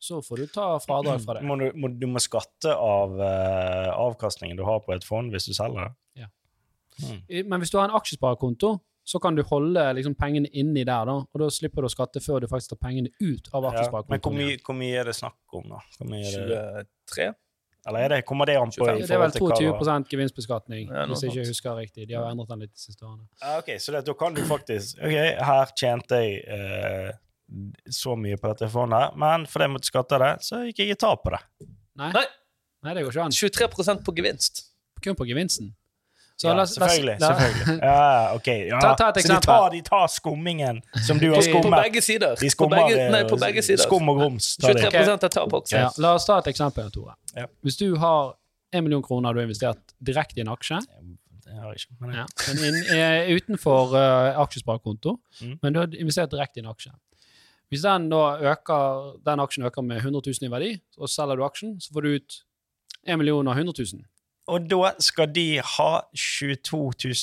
[0.00, 1.44] så får du ta fradrag fra det.
[1.46, 5.46] Må du, må, du må skatte av uh, avkastningen du har på et fond hvis
[5.50, 5.96] du selger det.
[7.30, 8.74] I- Men hvis du har en aksjesparekonto,
[9.10, 12.20] så kan du holde liksom, pengene inni der, da, og da slipper du å skatte
[12.22, 15.14] før du faktisk tar pengene ut av Ja, men hvor mye, hvor mye er det
[15.16, 15.80] snakk om, da?
[15.96, 17.30] Hvor mye er det, 23?
[17.88, 18.98] Eller er det, kommer det an på 25.
[18.98, 22.08] i det er vel forhold til hva 22 gevinstbeskatning, Ja, hvis jeg ikke husker riktig.
[22.10, 23.24] De har endret den litt de siste årene.
[23.40, 25.16] Ja, ok, Så det, da kan du faktisk Ok,
[25.50, 27.10] her tjente jeg eh,
[27.90, 30.98] så mye på dette fondet, men fordi jeg måtte skatte det, så gikk jeg i
[31.00, 31.40] tap på det.
[31.98, 32.26] Nei, Nei.
[32.86, 33.34] Nei det går ikke an.
[33.34, 34.62] 23% på gevinst.
[35.04, 35.72] Kun på gevinsten.
[36.40, 37.16] Så Ja, selvfølgelig.
[37.20, 37.80] la- selvfølgelig.
[37.90, 38.46] Ja, ok.
[38.48, 38.78] Ja.
[38.80, 39.44] Ta- ta et så de eksempel.
[39.52, 41.68] tar, de tar skummingen som du har skummet?
[41.68, 42.34] På begge sider.
[42.40, 43.82] De På skummer begge, nei, på eh, begge sider.
[43.84, 44.56] skum og grums.
[44.56, 44.86] tar de.
[44.86, 45.76] 23 er tap også.
[45.76, 47.12] Ja, la oss ta et eksempel, Tore.
[47.36, 47.44] Ja.
[47.62, 48.34] Hvis du har
[48.72, 50.80] en million kroner du har investert direkte i en aksje,
[51.50, 51.94] Det har jeg ikke.
[52.00, 55.58] Men, ja, men in, eh, utenfor uh, aksjesparekonto, Mm.
[55.62, 56.92] men du har investert direkte i en aksje.
[57.70, 61.42] Hvis den da øker, den aksjen øker med 100 000 i verdi, og selger du
[61.44, 62.44] aksjen, så får du ut
[63.06, 64.04] 1 million og 100 000.
[64.50, 66.80] Og da skal de ha 22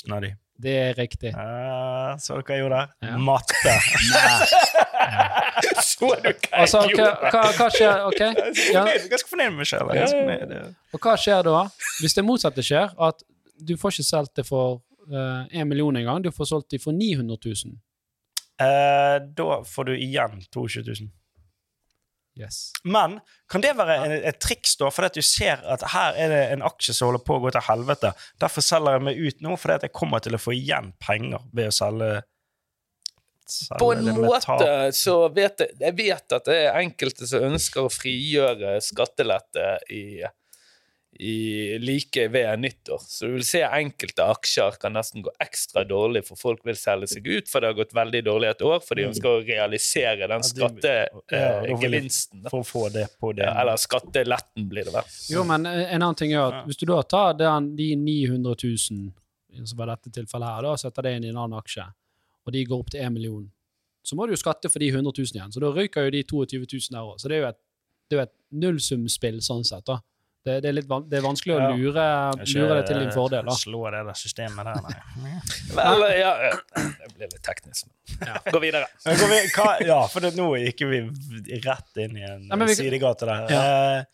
[0.07, 0.33] 000 av de.
[0.57, 1.33] Det er riktig.
[1.37, 2.93] Uh, så dere gjorde der?
[3.11, 3.17] Ja.
[3.21, 3.73] Matte.
[5.87, 7.29] Så du hva Altså, jeg hva, gjorde?
[7.33, 8.19] hva, hva skjer Ok.
[8.21, 8.83] Ja.
[8.89, 9.91] Jeg er ganske fornøyd med meg sjøl.
[9.97, 10.61] Ja,
[10.93, 11.61] Og hva skjer da?
[12.01, 13.23] Hvis det motsatte skjer, at
[13.57, 17.37] du får ikke solgt det for én million engang, du får solgt det for 900
[17.45, 17.77] 000.
[18.57, 21.09] Uh, da får du igjen 22 000.
[22.37, 22.71] Yes.
[22.83, 23.17] Men
[23.51, 24.91] kan det være en, et triks, da?
[24.93, 27.53] Fordi at du ser at her er det en aksje som holder på å gå
[27.55, 28.13] til helvete.
[28.41, 31.45] Derfor selger jeg meg ut nå, fordi at jeg kommer til å få igjen penger
[31.55, 32.09] ved å selge,
[33.47, 37.87] selge På en måte så vet jeg Jeg vet at det er enkelte som ønsker
[37.87, 40.03] å frigjøre skattelette i,
[41.19, 43.01] i like ved nyttår.
[43.01, 47.09] Så du vil se enkelte aksjer kan nesten gå ekstra dårlig, for folk vil selge
[47.11, 50.29] seg ut, for det har gått veldig dårlig et år, for de ønsker å realisere
[50.29, 51.23] den skattegevinsten.
[51.33, 52.43] ja, skattegevinsten.
[52.51, 53.47] For å få det på det.
[53.47, 55.13] Ja, eller skatteletten, blir det vel.
[55.33, 58.55] Jo, men eh, en annen ting er at hvis du da tar den, de 900
[58.63, 61.87] 000, som var dette tilfellet her, da, setter det inn i en annen aksje,
[62.45, 63.47] og de går opp til 1 million,
[64.05, 65.51] så må du jo skatte for de 100 000 igjen.
[65.51, 67.17] Så da røyker jo de 22 000 der òg.
[67.19, 67.59] Så det er jo et,
[68.07, 69.83] det er jo et nullsumspill sånn sett.
[69.89, 69.97] da.
[70.47, 71.69] Det, det, er litt van det er vanskelig å Ja.
[71.75, 72.03] lure,
[72.55, 73.45] lure det til din fordel.
[73.47, 73.55] da.
[73.59, 75.33] Slå det der systemet der, nei.
[75.77, 76.53] Vel, ja, ja.
[76.75, 77.89] Det blir litt teknisk.
[78.21, 78.37] Ja.
[78.55, 78.87] Gå videre.
[79.05, 81.01] Men går vi, hva, ja, for det, nå gikk vi
[81.67, 83.51] rett inn i en Nei, vi- sidegate der.
[83.57, 84.05] Eh,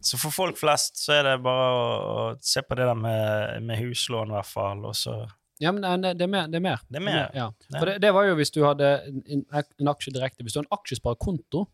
[0.00, 3.56] så for folk flest så er det bare å, å se på det der med,
[3.66, 5.16] med huslån, i hvert fall, og så
[5.58, 6.46] Ja, men eh, det er mer.
[6.46, 6.84] Det er mer.
[6.86, 7.16] Det er mer.
[7.34, 7.48] ja.
[7.48, 7.78] Ja.
[7.80, 9.42] For det, det var jo hvis du hadde en, en,
[9.82, 10.44] en aksje direkte.
[10.46, 11.64] Hvis du har en aksjesparekonto,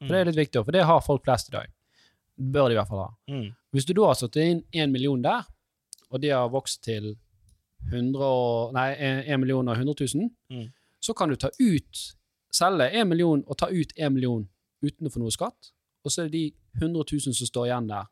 [0.00, 1.72] for det er litt viktig, for det har folk flest i dag.
[2.40, 3.08] Bør de i hvert fall ha.
[3.28, 3.48] mm.
[3.74, 5.44] Hvis du da har satt inn én million der,
[6.10, 7.16] og de har vokst til
[7.92, 8.94] 100 og, nei,
[9.28, 10.70] 1 million og 100 000, Mm.
[11.00, 12.00] så kan du ta ut,
[12.52, 14.48] selge 1 million og ta ut 1 million
[14.82, 15.70] uten å få noe skatt,
[16.04, 18.08] og så er det de 100 000 som står igjen der.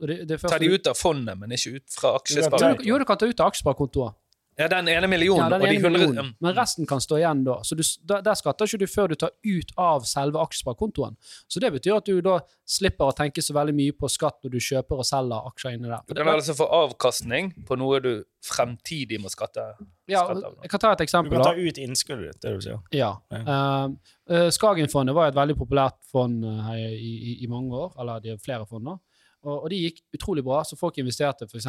[0.00, 2.86] Og det, det er først- Ta de ut av fondet, men ikke ut fra aksjesparekontoen?
[2.86, 4.14] Jo, du- kan ta ut av aksjesparekontoer.
[4.58, 7.20] Ja, den ene Ja, millionen den og de ene hundre millionen, men resten kan stå
[7.20, 7.60] igjen da.
[7.62, 11.14] Så du, der, der skatter ikke du før du tar ut av selve aksjesparekontoen.
[11.46, 14.56] Så det betyr at du da slipper å tenke så veldig mye på skatt når
[14.56, 16.02] du kjøper og selger aksjer inni der.
[16.10, 18.12] Du kan altså få avkastning på noe du
[18.44, 19.68] fremtidig må skatte.
[20.10, 21.38] Ja, av, jeg kan ta et eksempel.
[21.38, 22.82] Du kan ta ut innskuddet ditt, det du sier.
[22.94, 23.12] Ja.
[23.30, 23.60] ja.
[23.86, 28.34] uh, Skagenfondet var et veldig populært fond uh, i, i, i mange år, eller de
[28.34, 28.98] har flere fonder,
[29.46, 30.64] og, og de gikk utrolig bra.
[30.66, 31.68] Så folk investerte f.eks.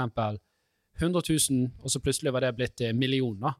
[0.99, 3.53] 100 000, og så plutselig var det blitt til en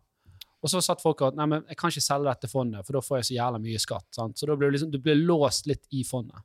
[0.62, 3.02] Og så satt folk at nei, men jeg kan ikke selge dette fondet, for da
[3.02, 4.08] får jeg så jævla mye skatt.
[4.16, 4.38] sant?
[4.38, 6.42] Så da ble du liksom, du ble låst litt i fondet.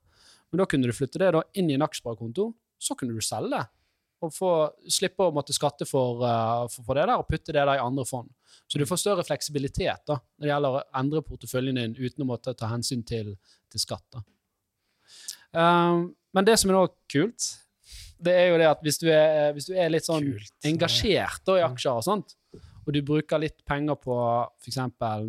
[0.50, 3.58] Men da kunne du flytte det da inn i en aksjesparekonto, så kunne du selge.
[4.22, 4.50] Og få,
[4.88, 7.82] slippe å måtte skatte for, uh, for, for det der, og putte det der i
[7.82, 8.30] andre fond.
[8.70, 12.28] Så du får større fleksibilitet da, når det gjelder å endre porteføljen din uten å
[12.30, 13.34] måtte ta hensyn til,
[13.72, 14.22] til skatt.
[15.50, 17.50] Um, men det som er nå kult,
[18.18, 20.52] det er jo det at hvis du er, hvis du er litt sånn Kult.
[20.66, 22.36] engasjert da, i aksjer og sånt,
[22.84, 24.16] og du bruker litt penger på
[24.60, 24.78] f.eks.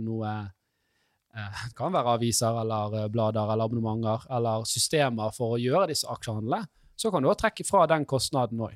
[0.01, 5.61] noe eh, Det kan være aviser eller eh, blader eller abonnementer eller systemer for å
[5.61, 8.75] gjøre disse aksjehandlene, så kan du også trekke fra den kostnaden òg.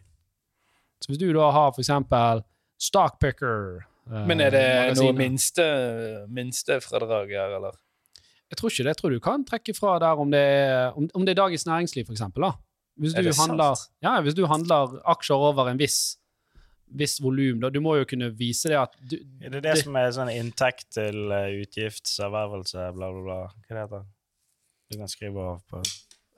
[1.00, 1.92] Så hvis du da har f.eks.
[2.80, 4.66] Stockpicker eh, Men er det
[5.00, 5.66] noe minste,
[6.32, 7.76] minstefradrag her, eller?
[8.50, 8.94] Jeg tror ikke det.
[8.94, 11.68] Jeg tror du kan trekke fra der om det er, om, om det er Dagens
[11.68, 12.08] Næringsliv.
[12.40, 12.54] Da.
[13.00, 16.18] Hvis, du handler, ja, hvis du handler aksjer over en viss,
[17.00, 17.72] viss volum, da.
[17.72, 20.90] Du må jo kunne vise det at du, Er det det, som er sånn inntekt
[20.98, 23.40] til uh, utgiftservervelse, bla, bla, bla?
[23.68, 24.06] Hva det heter
[24.90, 25.82] Du kan skrive av på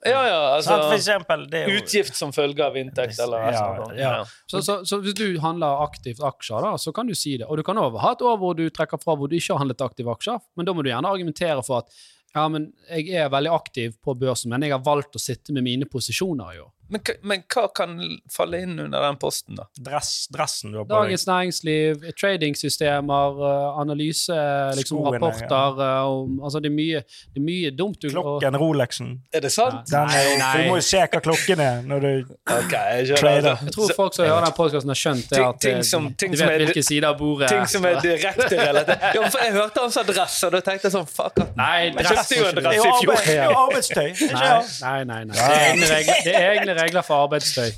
[0.02, 3.66] Ja, ja, altså altså eksempel, det er jo Utgift som følge av inntekt, eller Ja,
[3.74, 4.14] eller ja.
[4.50, 7.46] så, så, så hvis du handler aktivt aksjer, da, så kan du si det.
[7.46, 9.62] Og du kan også ha et år hvor du trekker fra hvor du ikke har
[9.64, 13.32] handlet aktive aksjer, men da må du gjerne argumentere for at ja, men jeg er
[13.32, 16.70] veldig aktiv på børsen, men jeg har valgt å sitte med mine posisjoner i år.
[16.92, 17.94] Men, men hva kan
[18.30, 19.64] falle inn under den posten, da?
[19.80, 21.06] dress, dressen du har på deg.
[21.08, 24.36] Dagens Næringsliv, tradingsystemer, eh, analyse,
[24.76, 26.04] liksom Skoene, rapporter ja.
[26.04, 27.00] om, altså det er, mye,
[27.32, 27.98] det er mye dumt.
[28.02, 29.10] Du, og- Klokken, Rolexen.
[29.32, 29.86] Er det sant?
[29.90, 33.16] Den er, nei, Nei, Du må jo se hva klokken er når du okay, jeg.
[33.22, 33.56] Trader.
[33.66, 35.40] Jeg tror folk som hører den podkasten, har skjønt det.
[35.42, 38.00] At ting ting som- ting de vet er- hvilke sider av bordet Ting som er
[38.04, 39.08] direkte relatert.
[39.16, 41.86] Ja, for jeg hørte han sa dress, og da tenkte jeg sånn Fuck, at Nei,
[41.88, 43.16] Jeg dress kjøpte jo en dress i jo fjor.
[43.26, 44.08] det er jo arbeidstøy.
[44.32, 44.52] Nei,
[44.82, 45.24] nei, nei.
[45.24, 45.32] nei.
[45.32, 47.70] Det, er egne regler, er regler for arbeidsstøy.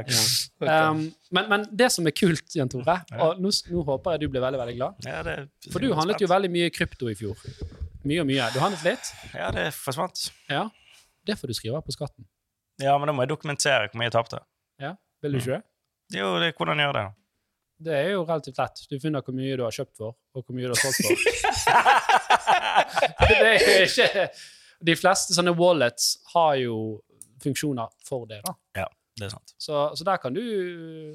[0.00, 0.14] Ok.
[0.60, 4.32] Um, men, men det som er kult, Jan Tore, og nå, nå håper jeg du
[4.34, 5.36] blir veldig veldig glad Ja, det,
[5.72, 7.40] For du handlet jo veldig mye krypto i fjor.
[8.04, 8.50] Mye og mye.
[8.52, 9.08] Du handlet litt.
[9.32, 10.26] Ja, det forsvant.
[10.52, 10.66] Ja.
[11.24, 12.28] Det får du skrive på skatten.
[12.80, 14.42] Ja, men da må jeg dokumentere hvor mye jeg tapte.
[14.84, 14.92] Ja.
[15.24, 15.62] Vil du ikke det?
[16.20, 17.06] Jo, det, hvordan gjør det?
[17.80, 18.82] Det er jo relativt lett.
[18.90, 21.16] Du finner hvor mye du har kjøpt for, og hvor mye du har solgt for.
[23.28, 24.26] det er jo ikke
[24.90, 26.76] De fleste sånne wallets har jo
[27.42, 28.54] funksjoner for det, da.
[28.78, 28.86] Ja,
[29.18, 29.54] det er sant.
[29.58, 30.42] Så, så der kan du,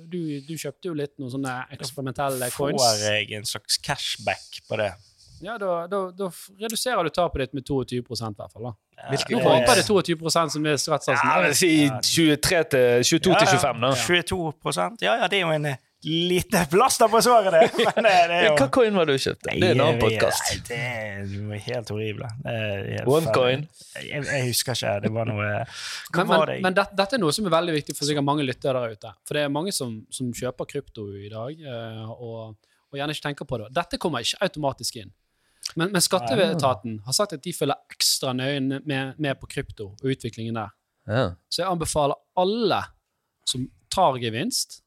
[0.05, 2.81] du Du kjøpte jo litt noen sånne eksperimentelle coins.
[2.81, 4.93] Får jeg en slags cashback på det?
[5.43, 6.29] Ja, da, da, da
[6.61, 8.69] reduserer du tapet ditt med 22 i hvert fall.
[8.69, 8.73] da.
[8.95, 11.33] Ja, Nå håper jeg det er 22 som er skattesatsen.
[11.43, 11.71] Ja, si
[12.15, 13.91] 23 til 22 til 25, da.
[13.99, 15.67] 22 Ja, ja, det er jo en
[16.03, 17.85] lite plaster på såret, det.
[17.95, 19.55] Men det, er jo Hva coin var det du kjøpte?
[19.55, 20.51] Det er en annen podkast.
[20.67, 22.29] Det er helt horrible.
[23.09, 23.65] One coin.
[24.01, 24.93] Jeg, jeg husker ikke.
[25.07, 26.59] Det var noe Hva Men, var det?
[26.65, 29.13] men det, dette er noe som er veldig viktig for sikkert mange lyttere der ute.
[29.25, 32.55] For det er mange som, som kjøper krypto i dag, eh, og,
[32.91, 33.71] og gjerne ikke tenker på det.
[33.75, 35.13] Dette kommer ikke automatisk inn.
[35.73, 40.11] Men, men skatteetaten har sagt at de følger ekstra nøye med, med på krypto og
[40.13, 40.73] utviklingen der.
[41.09, 41.25] Ja.
[41.49, 42.81] Så jeg anbefaler alle
[43.49, 44.81] som tar gevinst,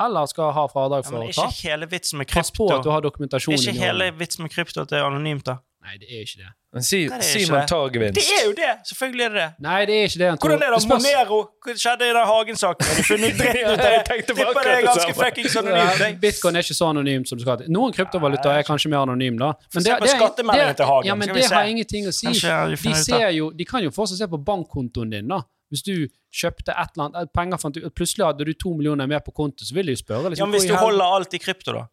[0.00, 2.80] eller skal ha fradrag ja, for er tap, ikke hele vitsen med pass på krypto
[2.80, 3.54] at du har dokumentasjon.
[3.54, 5.60] Ikke hele vitsen med krypto at det er anonymt, da?
[5.84, 6.50] Nei, det er ikke det.
[6.74, 8.16] Men si, er det si man tar gevinst.
[8.16, 8.70] Det er jo det!
[8.88, 9.48] Selvfølgelig er det det.
[9.66, 10.30] Nei, det er ikke det.
[10.40, 10.78] Hvordan er det?
[10.80, 10.94] da?
[10.94, 11.40] Monero?
[11.62, 12.88] Hva skjedde i den Hagen-saken?
[12.88, 14.24] Har du funnet dritt ut av Ja, det?
[14.30, 16.00] Tipper det er ganske fuckings anonymt.
[16.00, 16.08] Ja.
[16.24, 17.68] Bitcoin er ikke så anonymt som du skal ha.
[17.76, 19.52] Noen kryptovalutaer er kanskje mer anonyme, da.
[19.76, 22.32] Men det, det, det, Ja, men det har ingenting å si.
[22.32, 25.44] De jo, de kan jo fortsatt se på bankkontoen din, da.
[25.74, 25.94] Hvis du
[26.30, 29.66] kjøpte et eller annet, penger fant du, plutselig hadde du to millioner mer på konto,
[29.66, 30.22] så vil de jo spørre.
[30.28, 31.84] Ja, Liksom, men hvis du hel- holder alt i krypto, da?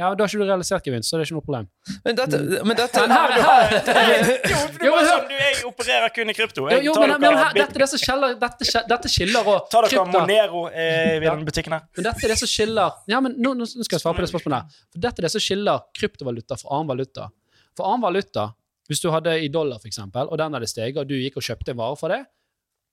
[0.00, 1.66] Ja, Da har ikke du realisert gevinst, så det er ikke noe problem.
[2.04, 6.14] Men dette, men dette Men her, her, Jo, det Jo, men sånn du jeg opererer
[6.16, 6.62] kun i krypto.
[6.64, 9.82] jo, Jeg jo, men, men her, dette det som skiller Dette, dette skiller og Ta
[9.84, 11.34] dere krypto- Monero eh, i Ja.
[11.36, 11.82] den butikken her?
[11.94, 14.32] Men dette er det som skiller Ja, men nå, nå skal jeg svare på det
[14.32, 14.62] spørsmålet.
[14.64, 14.66] her.
[14.92, 17.28] For Dette er det som skiller kryptovaluta fra annen valuta.
[17.76, 18.54] For annen valuta,
[18.88, 21.42] hvis du hadde i dollar, for eksempel, og den hadde steget, og du gikk og
[21.44, 22.24] kjøpte en vare for det,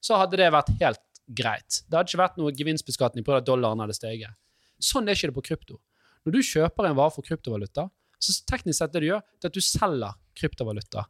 [0.04, 1.84] så hadde det vært helt greit.
[1.86, 4.36] Det hadde ikke vært noe gevinstbeskatning på at dollaren hadde steget.
[4.80, 5.80] Sånn er ikke det på krypto.
[6.26, 7.88] Når du kjøper en vare for kryptovaluta,
[8.20, 11.06] så teknisk sett det du gjør, det er at du selger kryptovaluta.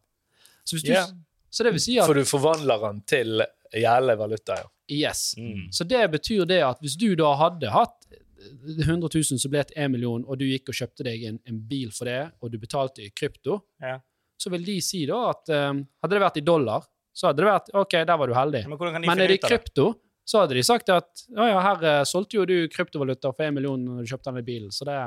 [0.63, 1.07] Så, du, yeah.
[1.49, 4.67] så det vil si at For du forvandler den til gjeldende valuta, ja.
[4.89, 5.35] Yes.
[5.37, 5.67] Mm.
[5.73, 8.07] Så det betyr det at hvis du da hadde hatt
[8.39, 11.59] 100 000 som ble til 1 million, og du gikk og kjøpte deg en, en
[11.69, 13.99] bil for det, og du betalte i krypto, yeah.
[14.39, 17.49] så vil de si da at um, hadde det vært i dollar, så hadde det
[17.49, 18.63] vært OK, der var du heldig.
[18.69, 19.93] Men Men er det i krypto,
[20.29, 23.55] så hadde de sagt at å ja, her eh, solgte jo du kryptovaluta for én
[23.55, 24.97] million når du kjøpte denne bilen, så det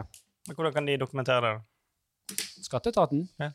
[0.49, 1.61] Men hvordan kan de dokumentere det?
[2.63, 3.27] skatteetaten.
[3.39, 3.51] Ja.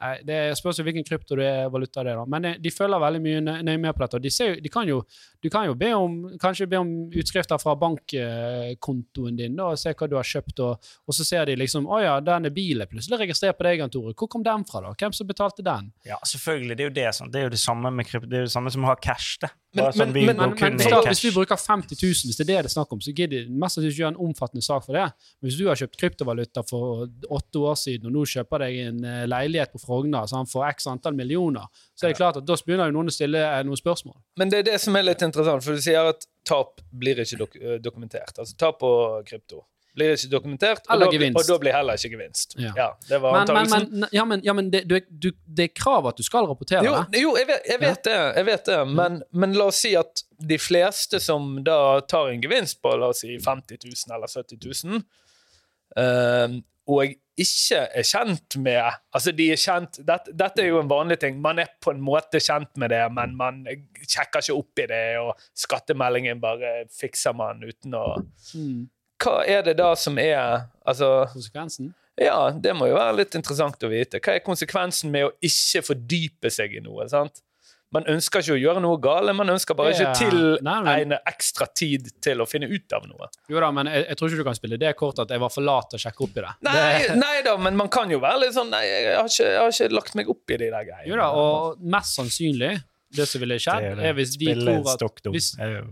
[0.00, 2.22] Nei, det spørs jo hvilken krypto det er, da.
[2.24, 4.20] Men eh, de følger veldig mye nø- nøye med på dette.
[4.24, 5.02] De, ser, de kan jo,
[5.44, 9.92] du kan jo be om, kanskje be om utskrifter fra bankkontoen din da, og se
[9.92, 12.90] hva du har kjøpt, og, og så ser de liksom å ja, denne bilen er
[12.90, 14.14] plutselig registrert på deg, Tore.
[14.16, 14.94] Hvor kom den fra, da?
[15.00, 15.92] Hvem som betalte den?
[16.08, 16.76] Ja, selvfølgelig.
[16.80, 17.32] Det er jo det, sånn.
[17.34, 18.28] det er jo det samme med krypto.
[18.30, 19.36] Det er jo det samme som å ha cash.
[19.44, 19.52] det.
[19.72, 21.06] Men- sånn, men- men- Men, cash.
[21.06, 23.44] hvis du bruker 50 000, hvis det er det det er snakk om, så gidder
[23.46, 25.12] de mest sannsynlig ikke gjøre en omfattende sak for det.
[25.40, 29.04] Men hvis du har kjøpt kryptovaluta for åtte år siden, og nå kjøper deg en
[29.04, 32.54] eh, leilighet på Frogner sånn, for x antall millioner, så er det klart at da
[32.54, 34.16] begynner jo noen å stille eh, noen spørsmål.
[34.36, 37.38] Men det er det som er litt interessant, for du sier at tap blir ikke
[37.38, 38.34] dok eh, dokumentert.
[38.38, 39.62] Altså tap på krypto
[39.96, 42.56] blir ikke dokumentert, og da, og da blir heller ikke gevinst.
[42.60, 42.90] Ja.
[43.08, 46.06] det var Men, men, men, ja, men, ja, men det, du, du, det er krav
[46.10, 47.22] at du skal rapportere Jo, det.
[47.24, 48.80] jo jeg, vet, jeg vet det, jeg vet det.
[48.94, 53.10] Men, men la oss si at de fleste som da tar en gevinst på la
[53.12, 55.02] oss si 50 000 eller 70 000,
[56.04, 58.78] øh, og ikke er kjent med
[59.14, 61.38] Altså, de er kjent dette, dette er jo en vanlig ting.
[61.42, 63.60] Man er på en måte kjent med det, men man
[64.02, 68.06] sjekker ikke opp i det, og skattemeldingen bare fikser man uten å
[68.54, 68.88] Mm.
[69.20, 71.92] Hva er det da som er Altså Konsekvensen.
[72.20, 74.18] ja, det må jo være litt interessant å vite.
[74.20, 77.06] Hva er konsekvensen med å ikke fordype seg i noe?
[77.08, 77.42] sant?
[77.90, 82.38] Man ønsker ikke å gjøre noe gale, man ønsker bare ikke tilegne ekstra tid til
[82.42, 83.26] å finne ut av noe.
[83.50, 85.50] Jo da, men jeg, jeg tror ikke du kan spille det kortet at jeg var
[85.50, 86.52] for lat til å sjekke opp i det.
[86.68, 89.58] Nei, nei da, men man kan jo være litt sånn Nei, jeg har ikke, jeg
[89.58, 91.08] har ikke lagt meg opp i de der greiene.
[91.10, 92.76] Jo da, og mest sannsynlig,
[93.16, 95.48] det som ville skjedd, Det er er, hvis de Spille tror at hvis,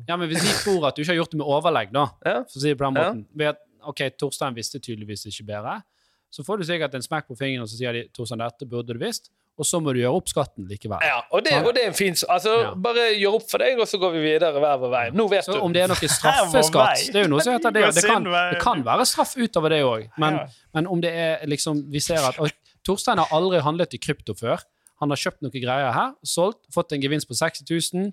[0.08, 2.42] ja, men hvis de tror at du ikke har gjort det med overlegg, da, Ja.
[2.44, 3.08] for å si det på den Ja.
[3.12, 5.82] måten ved at, OK, Torstein visste tydeligvis ikke bedre.
[6.30, 8.92] Så får du sikkert en smekk på fingeren, og så sier de Torstein, dette burde
[8.92, 9.30] du visst.
[9.58, 11.00] Og så må du gjøre opp skatten likevel.
[11.02, 12.74] Ja, og det, og det er en fin Altså, Ja.
[12.74, 15.10] bare gjør opp for deg, og så går vi videre hver vår vei.
[15.10, 15.58] Nå vet Så du.
[15.60, 17.94] om det er noe straffeskatt Det er jo noe som heter det.
[17.94, 20.10] Det kan, det kan være straff utover det òg.
[20.16, 20.46] Men, Ja.
[20.74, 22.36] men om det er liksom Vi ser at
[22.84, 24.62] Torstein har aldri handlet i krypto før.
[25.02, 28.08] Han har kjøpt noen greier her, solgt, fått en gevinst på 60 000.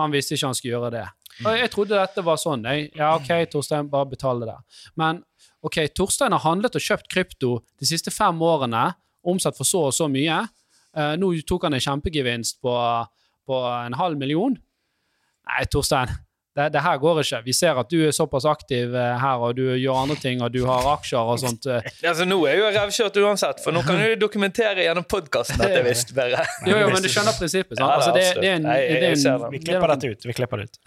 [0.00, 1.06] Han visste ikke han skulle gjøre det.
[1.44, 2.64] Og jeg trodde dette var sånn.
[2.68, 4.86] Jeg, ja, OK, Torstein, bare betal det der.
[5.00, 5.22] Men
[5.66, 9.94] OK, Torstein har handlet og kjøpt krypto de siste fem årene, omsatt for så og
[9.96, 10.40] så mye.
[10.96, 12.74] Uh, nå tok han en kjempegevinst på,
[13.46, 14.56] på en halv million.
[15.50, 16.12] Nei, Torstein,
[16.60, 17.40] det, det her går ikke.
[17.46, 20.48] Vi ser at du er såpass aktiv eh, her, og du gjør andre ting, og
[20.54, 21.62] du har aksjer og sånt.
[21.66, 21.80] eh.
[22.10, 25.70] Altså, nå er jeg jo revkjørt uansett, for nå kan du dokumentere gjennom podkasten at
[25.78, 26.40] jeg visste bedre.
[26.70, 27.90] Jo, jo, men du skjønner prinsippet, sant?
[27.90, 29.16] Altså, det, det er en, det er en.
[29.50, 30.20] Vi er klipper dette ut.
[30.28, 30.74] Vi klipper det ut.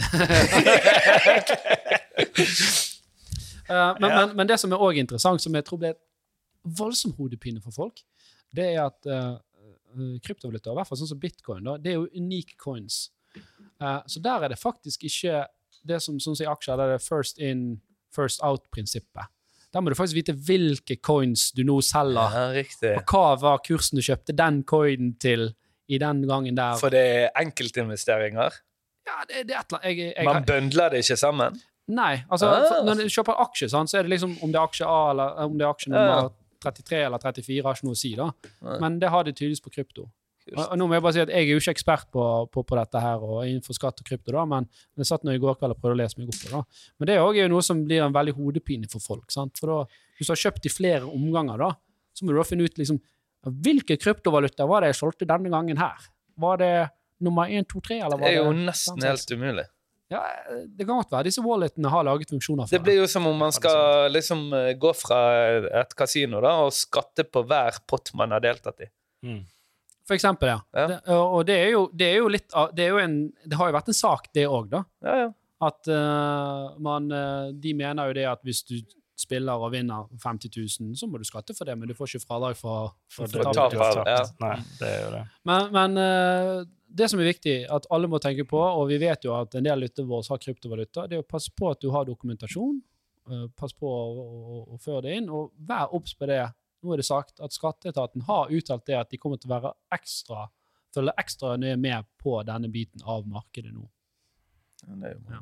[3.70, 5.94] Eh, men, men, men det som er også interessant, som jeg tror ble
[6.80, 8.02] voldsom hodepine for folk,
[8.54, 9.38] det er at uh,
[10.24, 13.06] kryptovaluta, i hvert fall sånn som bitcoin, da, det er jo unike coins.
[13.82, 15.46] Uh, så der er det faktisk ikke
[15.86, 17.82] det som sånn som i aksjer, det er first in,
[18.16, 19.28] first out-prinsippet.
[19.74, 22.92] Der må du faktisk vite hvilke coins du nå selger, Ja, riktig.
[23.00, 25.50] og hva var kursen du kjøpte den coinen til
[25.90, 26.78] i den gangen der.
[26.80, 28.54] For det er enkeltinvesteringer.
[29.08, 30.26] ja, det, det er et eller annet.
[30.30, 31.58] Man bøndler det ikke sammen.
[31.88, 32.24] Nei.
[32.32, 32.84] altså Ah.
[32.86, 35.42] Når du kjøper aksje, sant, så er det liksom om det er aksje A eller
[35.50, 36.30] om det er aksje nummer
[36.64, 38.14] 33 eller 34, har ikke noe å si.
[38.16, 38.30] da.
[38.62, 38.78] Nei.
[38.80, 40.06] Men det har det tydeligvis på krypto.
[40.52, 42.64] Og, og nå må Jeg bare si at jeg er jo ikke ekspert på, på,
[42.68, 44.68] på dette her og innenfor skatt og krypto, da, men
[45.00, 46.58] jeg satt nå i går kveld og prøvde å lese meg opp på det.
[46.58, 46.90] da.
[47.00, 49.30] Men det er også noe som blir en veldig hodepine for folk.
[49.32, 49.62] sant?
[49.62, 51.72] For da, Hvis du har kjøpt i flere omganger, da,
[52.14, 53.00] så må du da finne ut liksom,
[53.64, 56.12] hvilke kryptovaluta var det jeg solgte denne gangen her.
[56.40, 56.74] Var det
[57.24, 59.66] nummer 1, 2, 3, eller Det Det er det jo nesten helt umulig.
[60.14, 60.22] Ja,
[60.68, 63.38] Det kan godt være disse walletene har laget funksjoner for Det blir jo som om
[63.40, 65.20] man skal liksom eh, gå fra
[65.82, 68.90] et kasino da, og skatte på hver pott man har deltatt i.
[69.26, 69.42] Mm.
[70.08, 70.60] For eksempel, ja.
[70.76, 70.88] Ja.
[70.90, 72.90] Det, og det er, jo, det er jo litt av Det
[73.48, 74.84] Det har jo vært en sak, det òg, da.
[75.06, 75.32] Ja, ja.
[75.64, 78.76] At uh, man eh, De mener jo det at hvis du
[79.24, 82.26] spiller og vinner 50 000, så må du skatte for det, men du får ikke
[82.26, 83.76] fradrag for, for, For for tap.
[84.10, 84.24] ja.
[84.42, 85.22] Nei, det er jo det.
[85.48, 89.24] Men, men uh, det som er viktig, at alle må tenke på, og vi vet
[89.24, 91.92] jo at en del lyttere våre har kryptovaluta, det er å passe på at du
[91.94, 92.82] har dokumentasjon.
[93.30, 96.42] Uh, pass på å, å, å føre det inn, og vær obs på det.
[96.84, 99.74] Nå er det sagt at Skatteetaten har uttalt det at de kommer til å være
[99.96, 100.50] ekstra
[100.94, 103.88] følge ekstra nøye med på denne biten av markedet nå.
[104.84, 105.40] Ja, det er jo bra.
[105.40, 105.42] Ja,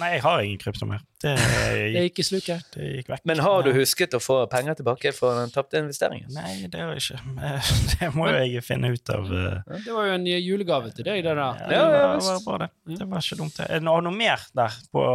[0.00, 1.02] nei, jeg har ingen krypto mer.
[1.22, 1.32] Det,
[1.96, 2.64] Det gikk i sluket.
[2.74, 3.22] det gikk vekk.
[3.28, 6.28] Men har du husket å få penger tilbake for den tapte investeringen?
[6.34, 7.20] Nei, det har jeg ikke.
[8.00, 9.28] Det må jo jeg finne ut av.
[9.32, 9.76] eh.
[9.86, 11.38] Det var jo en julegave til deg, det der.
[11.38, 12.98] Ja, det var, det var bra, det.
[13.00, 13.56] Det var ikke dumt.
[13.60, 13.68] det.
[13.70, 15.06] Er det noe mer der på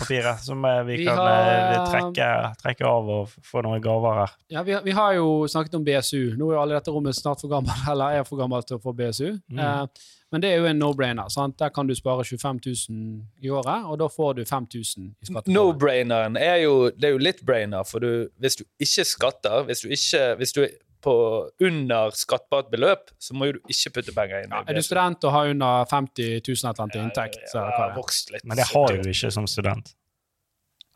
[0.00, 2.30] papiret som eh, vi Vi kan har, eh, trekke,
[2.64, 4.34] trekke av og få noen gaver her?
[4.58, 6.34] Ja, vi, vi har jo snakket om BSU.
[6.38, 8.78] Nå er jo alle i dette rommet snart for gammel, eller er for gammel til
[8.78, 9.30] å få BSU.
[9.54, 9.62] Mm.
[9.62, 11.30] Eh, men det er jo en no-brainer.
[11.30, 11.54] sant?
[11.62, 12.58] Der kan du spare 25
[12.90, 15.50] 000 i året, og da får du 5000 i skatt.
[15.54, 19.84] No-braineren er jo Det er jo litt brainer, for du, hvis du ikke skatter Hvis
[19.84, 21.14] du ikke Hvis du er på
[21.60, 24.54] under skattbart beløp, så må jo du ikke putte penger inn.
[24.56, 27.66] Ja, er du student og har under 50 000 et eller annet i inntekt, Ja,
[27.68, 28.46] Ja, vokst litt.
[28.48, 29.92] Men det har du ikke som student.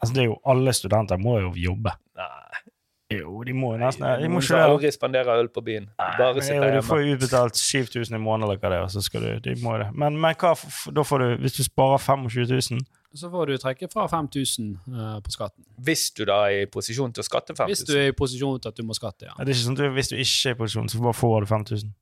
[0.00, 1.92] Altså, det er jo Alle studenter må jo jobbe.
[2.16, 2.62] Nei.
[3.08, 5.86] Jo, de må jo nesten De må, må ikke aldri spandere øl på byen.
[5.96, 9.00] Bare Men sitter jo, Du får utbetalt 7000 i måneden, eller hva det er, så
[9.04, 9.86] skal du De må det.
[9.96, 10.52] Men, men hva
[10.92, 12.82] Da får du Hvis du sparer 25 000
[13.16, 15.64] Så får du trekke fra 5000 uh, på skatten.
[15.80, 17.72] Hvis du da er i posisjon til å skatte 5000.
[17.72, 19.32] Hvis du er i posisjon til at du må skatte, ja.
[19.38, 21.40] Det er ikke sånn at du, Hvis du ikke er i posisjon, så bare får
[21.40, 21.96] du 5000.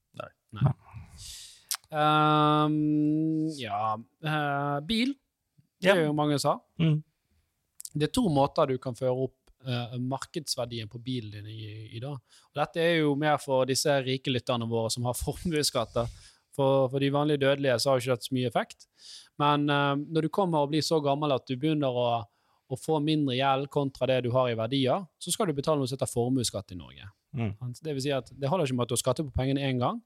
[1.95, 5.15] Ehm, ja uh, Bil.
[5.79, 6.83] Det er jo mange som sa.
[6.83, 6.99] Mm.
[7.95, 12.01] Det er to måter du kan føre opp eh, markedsverdien på bilen din i, i
[12.03, 12.17] dag.
[12.53, 16.09] Og dette er jo mer for disse rike lytterne våre som har formuesskatter.
[16.57, 18.89] For, for de vanlige dødelige så har jo ikke dette så mye effekt.
[19.43, 22.97] Men uh, når du kommer og blir så gammel at du begynner å, å få
[23.05, 26.09] mindre gjeld kontra det du har i verdier, så skal du betale noe som heter
[26.09, 27.11] formuesskatt i Norge.
[27.37, 27.53] Mm.
[27.77, 30.01] Det vil si at det holder ikke med at du skatter på pengene én gang.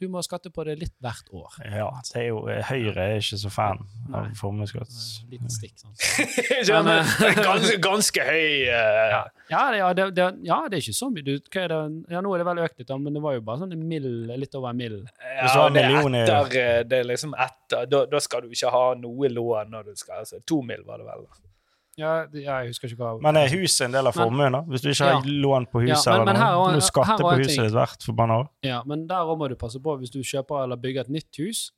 [0.00, 1.58] Du må skatte på det litt hvert år.
[1.70, 4.90] Ja, det er jo Høyre er ikke så fan av formuesskatt.
[5.30, 5.94] Liten stikk, sånn.
[6.74, 9.28] Men, men, ganske, ganske høy uh...
[9.50, 11.24] Ja, det, ja, det, det, ja, det er ikke så mye.
[11.26, 11.80] Du, hva er det?
[12.16, 14.34] Ja, nå er det vel økt litt, men det var jo bare sånn en mild,
[14.40, 14.98] litt over en mill.
[15.22, 18.84] En det er etter, eh, det er liksom etter da, da skal du ikke ha
[18.98, 21.26] noe lån når du skal altså, To mill, var det vel.
[21.26, 21.53] Ja, det-
[21.96, 24.60] ja, jeg husker ikke hva Men er huset en del av formuen, da?
[24.66, 25.30] Hvis du ikke har Ja.
[25.44, 27.62] lån på huset, Ja, men- eller noe, må skatte på huset ting.
[27.64, 28.48] ditt hvert forbanna år.
[28.62, 29.96] Ja, men der også må du passe på.
[30.00, 31.70] Hvis du kjøper eller bygger et nytt hus,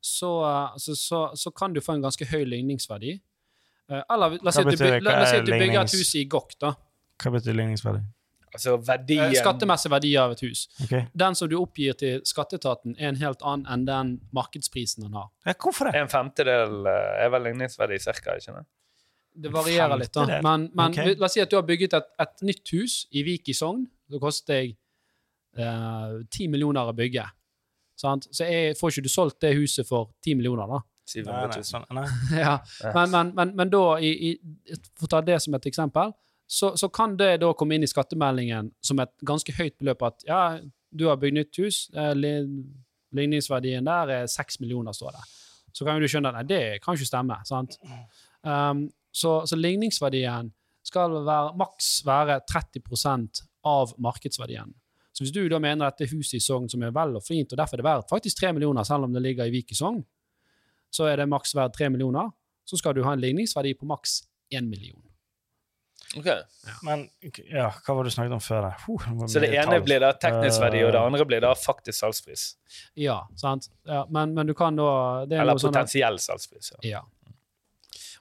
[0.00, 3.20] så, eh, så, så, så kan du få en ganske høy ligningsverdi.
[3.90, 5.52] Eh, Eller la oss si at du, betyr by- la, la si er at du
[5.52, 6.74] bygger et hus i Gokk, da.
[7.22, 8.02] Hva betyr ligningsverdi?
[8.54, 10.68] Altså Eh, verdien Skattemessig verdi av et hus.
[10.84, 11.06] Okay.
[11.16, 15.28] Den som du oppgir til skatteetaten, er en helt annen enn den markedsprisen den har.
[15.46, 15.94] Ja, hvorfor det?
[15.94, 18.66] En femtedel eh, er vel ligningsverdi cirka, ikke sant?
[19.32, 20.40] Det varierer litt, da.
[20.44, 21.14] Men, men okay.
[21.16, 23.86] la oss si at du har bygget et, et nytt hus i Vik i Sogn.
[24.12, 24.78] Det koster deg
[26.32, 27.24] ti millioner å bygge.
[27.98, 28.28] Sant?
[28.32, 30.80] Så jeg, får ikke du solgt det huset for ti millioner, da.
[31.12, 32.04] Nei, nei, nei.
[32.44, 32.54] ja.
[32.94, 36.14] men, men, men, men da, i, i, for å ta det som et eksempel,
[36.46, 40.24] så, så kan det da komme inn i skattemeldingen som et ganske høyt beløp at
[40.28, 40.40] ja,
[40.92, 42.12] du har bygd nytt hus, eh,
[43.16, 45.22] ligningsverdien der er seks millioner, står det.
[45.72, 47.38] Så kan jo du skjønne at nei, det kan ikke stemme.
[47.48, 47.78] sant?
[48.44, 50.50] Um, så, så ligningsverdien
[50.82, 54.72] skal være, maks være 30% av markedsverdien.
[55.12, 57.60] Så hvis du da mener dette huset i Sogn som er vel og fint, og
[57.60, 60.00] derfor er det verdt faktisk 3 millioner, selv om det ligger i Vik i Sogn,
[60.92, 62.32] så er det maks verdt 3 millioner,
[62.64, 64.98] så skal du ha en ligningsverdi på maks 1 million.
[66.16, 66.26] Ok.
[66.84, 67.06] Men
[67.48, 68.66] ja, hva var det du snakket om før?
[68.66, 68.72] det?
[68.84, 69.84] Uh, det Så det ene tall.
[69.86, 72.42] blir da teknisk verdi, og det Eh, andre blir da faktisk salgspris.
[73.00, 73.70] Ja, sant?
[73.88, 76.72] Ja, men, men du kan da det er Eller potensiell sånn at- salgspris.
[76.82, 76.90] Ja.
[76.90, 77.02] Ja.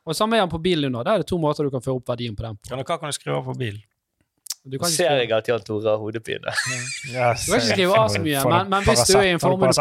[0.08, 1.04] Og samme igjen på bilen nå.
[1.06, 2.58] Der er det to måter du kan føre opp verdien på den.
[2.68, 3.78] Kan du, hva kan du skrive av på bil?
[4.62, 6.54] Du kan ser jeg at Jan Tore har hodepine.
[7.10, 9.42] Ja, du kan ikke skrive av så mye, men, men hvis, du er i en
[9.42, 9.78] formet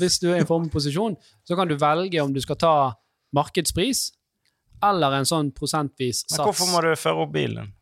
[0.00, 2.74] hvis du er i en formel posisjon, så kan du velge om du skal ta
[3.36, 4.06] markedspris
[4.84, 6.38] eller en sånn prosentvis sats.
[6.38, 7.72] Men hvorfor må du føre opp bilen?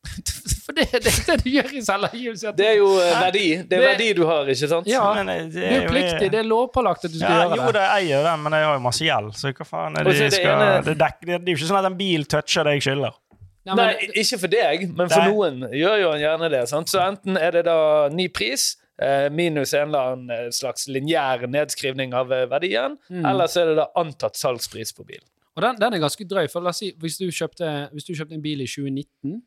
[0.70, 2.50] For det, det er det du gjør i selvangivelse.
[2.56, 3.44] Det er jo eh, verdi.
[3.58, 4.86] Det er Det- verdi du har, ikke sant?
[4.86, 5.02] Ja.
[5.18, 7.56] Men, eh, det Du er jo- pliktig, det er lovpålagt at du skal ja, gjøre
[7.58, 7.74] Jo, det.
[7.74, 10.14] Jo, jeg eier den, men jeg har jo masse gjeld, så hva faen er det
[10.14, 11.98] er de det skal ene- det, dek, det, det er jo ikke sånn at en
[11.98, 13.18] bil toucher det jeg skylder.
[13.66, 15.28] Nei, Nei, ikke for deg, men for Nei.
[15.34, 16.62] noen gjør jo han gjerne det.
[16.70, 16.88] Sant?
[16.88, 21.44] Så enten er det da ny pris eh, minus en eller annen eh, slags lineær
[21.48, 23.24] nedskrivning av verdien, Mm.
[23.26, 25.26] eller så er det da antatt salgspris på bilen.
[25.56, 28.12] Og den, den er ganske drøy, for la oss si, hvis du, kjøpte, hvis du
[28.14, 29.42] kjøpte en bil i 2019,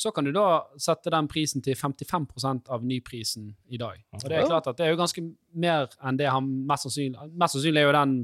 [0.00, 3.98] så kan du da sette den prisen til 55% av nyprisen i dag.
[4.16, 7.32] Og det er klart at det er jo ganske mer enn det han mest sannsynlig
[7.36, 8.14] Mest sannsynlig er jo den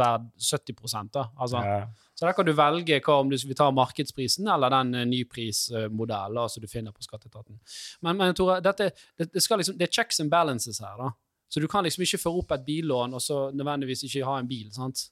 [0.00, 1.26] verd 70 da.
[1.36, 1.88] Altså, Ja.
[2.14, 6.48] Så der kan du velge hva om du vil ta markedsprisen eller den eh, nyprismodellen
[6.48, 7.58] som du finner på skatteetaten.
[8.02, 11.10] Men, men Tore, dette, det, det, liksom, det er checks and balances her, da.
[11.48, 14.48] Så du kan liksom ikke føre opp et billån og så nødvendigvis ikke ha en
[14.48, 14.68] bil.
[14.72, 15.08] sant?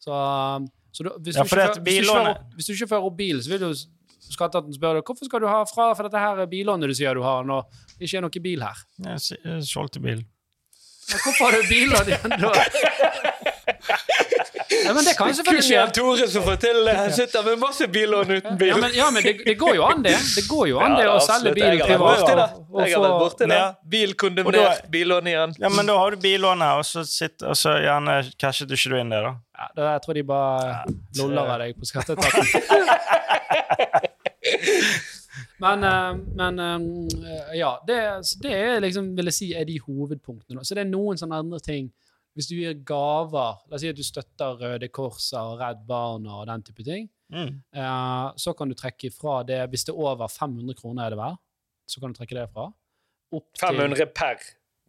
[0.00, 0.12] Så,
[0.92, 3.10] så du, hvis, Ja, du ikke, hvis, du ikke fører opp, hvis du ikke fører
[3.10, 3.72] opp bil, så vil jo
[4.20, 7.22] skatteetaten spør deg hvorfor skal du ha fra for dette her billånet du sier du
[7.24, 7.64] har, når
[7.96, 8.84] det ikke er noe bil her.
[9.06, 10.22] Jeg solgte bil.
[11.10, 12.52] Men hvorfor har du billån igjen da?
[14.90, 15.90] Ja, men det kan selvfølgelig skje.
[15.94, 16.94] Tore som får til det.
[16.98, 18.68] Han sitter med masse billån uten bil.
[18.72, 20.16] Ja, men, ja, men det, det går jo an, det.
[20.34, 21.60] Det går jo an det å selge absolutt.
[21.60, 22.50] bil Jeg har vært privat.
[22.80, 23.58] Jeg har vært borti det.
[23.60, 23.68] Ja.
[23.94, 25.50] Bil kondemnert, billån igjen.
[25.62, 28.98] Ja, men da har du billånet, og så, sitter, og så gjerne cashet du ikke
[28.98, 29.32] inn det, da.
[29.60, 30.84] Ja, det, jeg tror de bare
[31.20, 32.44] loller av deg på skatteetaten.
[35.64, 36.80] men eh, men eh,
[37.60, 37.98] ja, det,
[38.42, 40.64] det er liksom, vil jeg si, er de hovedpunktene.
[40.64, 41.84] Så det er noen sånne andre ting.
[42.34, 46.36] Hvis du gir gaver, la oss si at du støtter Røde Korset og Redd Barna
[46.40, 47.62] og den type ting, Mm.
[47.72, 51.18] eh, så kan du trekke ifra det hvis det er over 500 kroner er det
[51.18, 51.36] hver,
[51.86, 52.72] så kan du trekke det fra.
[53.30, 54.40] Til, 500 per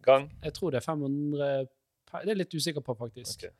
[0.02, 0.30] gang.
[0.42, 1.68] Jeg tror det er 500
[2.10, 3.44] per, Det er jeg litt usikker på, faktisk.
[3.44, 3.50] Okay.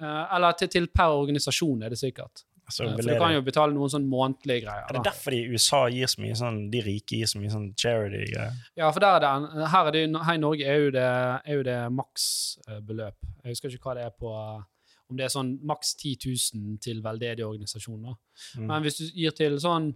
[0.00, 2.44] Eh, eller til, til per organisasjon, er det sikkert.
[2.70, 4.84] Så Eh, For du kan jo betale noen sånn månedlige greier.
[4.84, 5.10] Er det Da.
[5.10, 8.52] derfor de USA gir så mye sånn De rike gir så mye sånn charity-greier?
[8.76, 11.06] Ja, for der er det, her, er det, her i Norge er jo det,
[11.44, 13.14] er jo det maksbeløp.
[13.44, 14.64] Jeg husker ikke hva det er på
[15.10, 16.16] Om det er sånn maks 10
[16.54, 18.14] 000 til veldedige organisasjoner.
[18.58, 18.66] Mm.
[18.66, 19.94] Men hvis du gir til sånn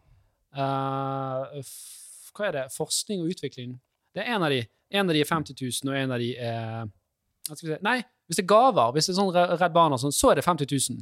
[0.56, 2.66] uh, f, Hva er det?
[2.72, 3.74] Forskning og utvikling.
[4.14, 4.62] Det er en av de.
[4.90, 5.52] En av de er 50
[5.84, 6.88] 000, og en av de er
[7.48, 7.80] hva skal vi si?
[7.82, 7.96] Nei,
[8.28, 10.68] hvis det er gaver, hvis det er sånn Redd Barna, sånn, så er det 50
[10.70, 11.00] 000.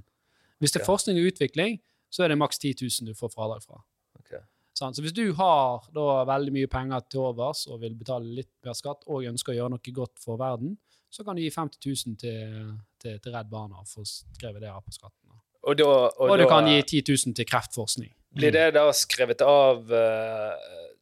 [0.61, 1.80] Hvis det er forskning og utvikling,
[2.12, 3.80] så er det maks 10 000 du får fradrag fra.
[4.20, 4.42] Okay.
[4.76, 8.76] Så hvis du har da veldig mye penger til overs og vil betale litt mer
[8.76, 10.76] skatt, og ønsker å gjøre noe godt for verden,
[11.11, 12.70] så kan du gi 50 000 til,
[13.02, 15.18] til, til Redd Barna for å skrive det av på skatten.
[15.61, 18.12] Og, da, og, Og du da, kan gi 10 000 til kreftforskning.
[18.38, 20.54] Blir det da skrevet av uh,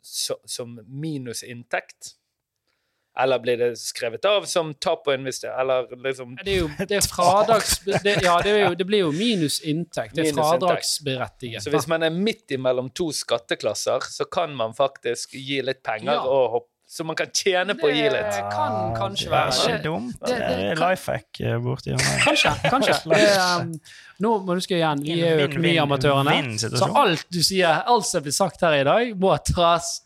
[0.02, 2.14] så, som minusinntekt?
[3.18, 5.52] Eller blir det skrevet av som tap å investere?
[5.58, 7.78] Eller liksom Det er jo det er fradrags...
[7.84, 10.14] Det, ja, det, er jo, det blir jo minus inntekt.
[10.14, 11.62] Det er fradragsberettiget.
[11.64, 16.12] Så hvis man er midt imellom to skatteklasser, så kan man faktisk gi litt penger,
[16.14, 16.24] Ja.
[16.24, 18.30] og hoppe, så man kan tjene på å gi litt.
[18.32, 20.14] Det kan kanskje være det er ikke dumt.
[20.22, 22.22] det- Det, det er life hack eh, borti hjørnet.
[22.24, 22.52] Kanskje.
[22.70, 22.94] kanskje.
[23.12, 23.26] Det,
[23.60, 23.74] um,
[24.24, 26.38] nå må du huske igjen, vi er jo økonomiamatørene.
[26.58, 29.98] Så alt du sier, alt som blir sagt her i dag, må tas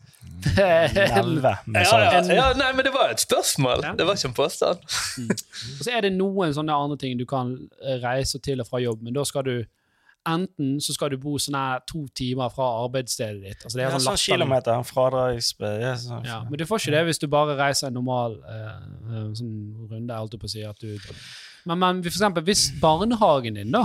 [0.43, 3.83] Neve med Ja, ja, ja, nei, men det var et spørsmål.
[3.83, 3.93] Ja.
[3.97, 4.83] Det var ikke en påstand.
[5.77, 7.55] Og så er det noen sånne andre ting du kan
[8.03, 9.55] reise til og fra jobb, men da skal du
[10.23, 13.63] Enten så skal du bo sånn her to timer fra arbeidsstedet ditt.
[13.65, 15.49] Altså det er sånn sånn kilometer, fradrags...
[15.59, 16.23] Ja, sånn.
[16.23, 19.57] Ja, men du får ikke det hvis du bare reiser en normal eh, eh, sånn
[19.89, 20.63] runde, holdt på å si.
[20.63, 20.95] At du,
[21.67, 23.83] men, men for eksempel, hvis barnehagen din da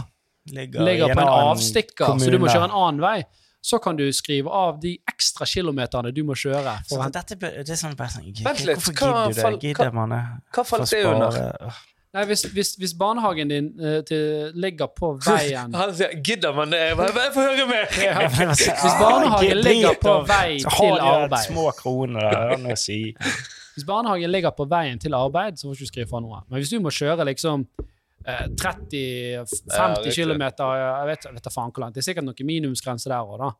[0.55, 3.17] Ligger, ligger på en avstikker, så du må kjøre en annen vei,
[3.61, 6.79] så kan du skrive av de ekstra kilometerne du må kjøre.
[6.89, 9.73] Så dette, det er sånn bare sånn Vent litt, hva fall- det?
[9.73, 10.25] Gidder man det?
[10.55, 11.79] Hva falt det under?
[12.17, 16.73] Nei, hvis, hvis, hvis barnehagen din uh, til, ligger på veien Han sier 'gidder man
[16.73, 16.81] det'?
[16.87, 17.85] Jeg bare, får høre mer!
[18.57, 23.13] Hvis barnehagen ligger på vei til arbeid små kroner der.
[23.75, 26.41] Hvis barnehagen ligger på veien til arbeid, så får du ikke skrive fra noe.
[26.49, 27.67] Men hvis du må kjøre liksom
[28.29, 31.95] 30-50 Ja, km Jeg vet, jeg vet da faen hvor langt.
[31.97, 33.51] Det er sikkert noen minimumsgrense der òg, da.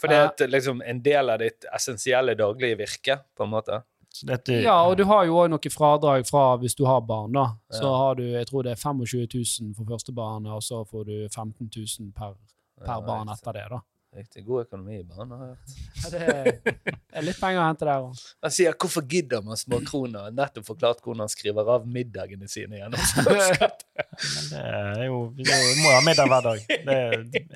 [0.00, 3.82] For det er et, liksom, en del av ditt essensielle daglige virke, på en måte.
[4.24, 7.48] Dette, Ja, og du har jo òg noe fradrag fra hvis du har barn, da.
[7.72, 7.96] Så Ja.
[7.98, 11.28] har du jeg tror det er 25 000 for første barn, og så får du
[11.28, 12.34] 15 000 per,
[12.78, 13.80] per Ja, barn etter det, da.
[14.14, 15.72] Riktig god økonomi i banen, har jeg hørt.
[16.04, 18.18] Ja, Det er, litt penger å hente der òg.
[18.44, 22.78] Han sier 'hvorfor gidder man små kroner?' Nettopp forklart hvordan han skriver av middagene sine
[22.78, 23.84] gjennom skatt.
[24.34, 25.42] Men det er jo Du
[25.82, 26.66] må ha middag hver dag.
[26.68, 26.98] Det,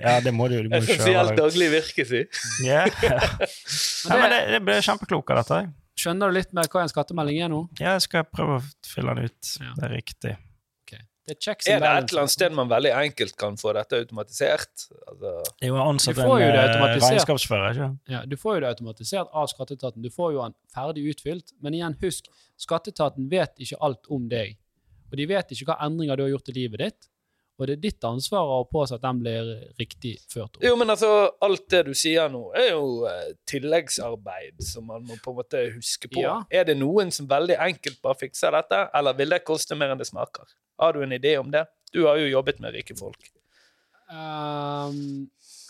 [0.01, 0.63] ja, det må du jo.
[0.67, 2.25] Du må jo kjøre Essensielt daglig virke, si.
[2.65, 2.89] Yeah.
[4.09, 5.59] Ja, men det, det ble kjempeklok av dette.
[5.99, 7.65] Skjønner du litt mer hva en skattemelding er nå?
[7.81, 9.51] Ja, jeg skal prøve å fylle den ut.
[9.59, 10.35] Det er riktig.
[11.29, 14.87] Det er Er det et eller annet sted man veldig enkelt kan få dette automatisert?
[15.11, 15.33] Altså,
[15.67, 17.11] jo ansatt Du får en jo det eh, automatisert.
[17.13, 20.03] regnskapsfører, ikke Ja, du får jo det automatisert av skatteetaten.
[20.03, 21.53] Du får jo den ferdig utfylt.
[21.61, 24.57] Men igjen, husk, skatteetaten vet ikke alt om deg.
[25.11, 27.11] Og de vet ikke hva endringer du har gjort i livet ditt.
[27.59, 29.49] Og det er ditt ansvar å påse at den blir
[29.81, 30.61] riktig ført opp.
[30.63, 31.09] Jo, men altså,
[31.43, 35.65] alt det du sier nå, er jo eh, tilleggsarbeid som man må på en måte
[35.75, 36.23] huske på.
[36.23, 36.37] Ja.
[36.55, 39.99] Er det noen som veldig enkelt bare fikser dette, eller vil det koste mer enn
[39.99, 40.47] det smaker?
[40.79, 41.67] Har du en idé om det?
[41.91, 43.27] Du har jo jobbet med rike folk.
[44.09, 45.27] Um,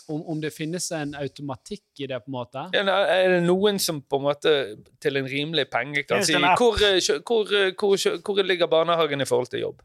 [0.09, 2.65] om, om det finnes en automatikk i det, på en måte?
[2.75, 4.55] Ja, Er det noen som på en måte
[5.01, 6.57] til en rimelig penge kan si app?
[6.59, 9.81] hvor, eh, hvor, eh, hvor, hvor ligger barnehagen i forhold til jobb?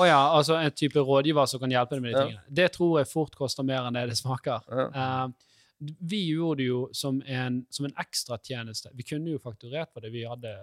[0.00, 2.24] Å ja, altså en type rådgiver som kan hjelpe deg med de Ja.
[2.24, 2.56] tingene.
[2.60, 4.64] Det tror jeg fort koster mer enn det det smaker.
[4.70, 4.88] Ja.
[4.92, 8.92] Uh, vi gjorde det jo som en, som en ekstratjeneste.
[8.96, 10.54] Vi kunne jo fakturert for det, vi hadde,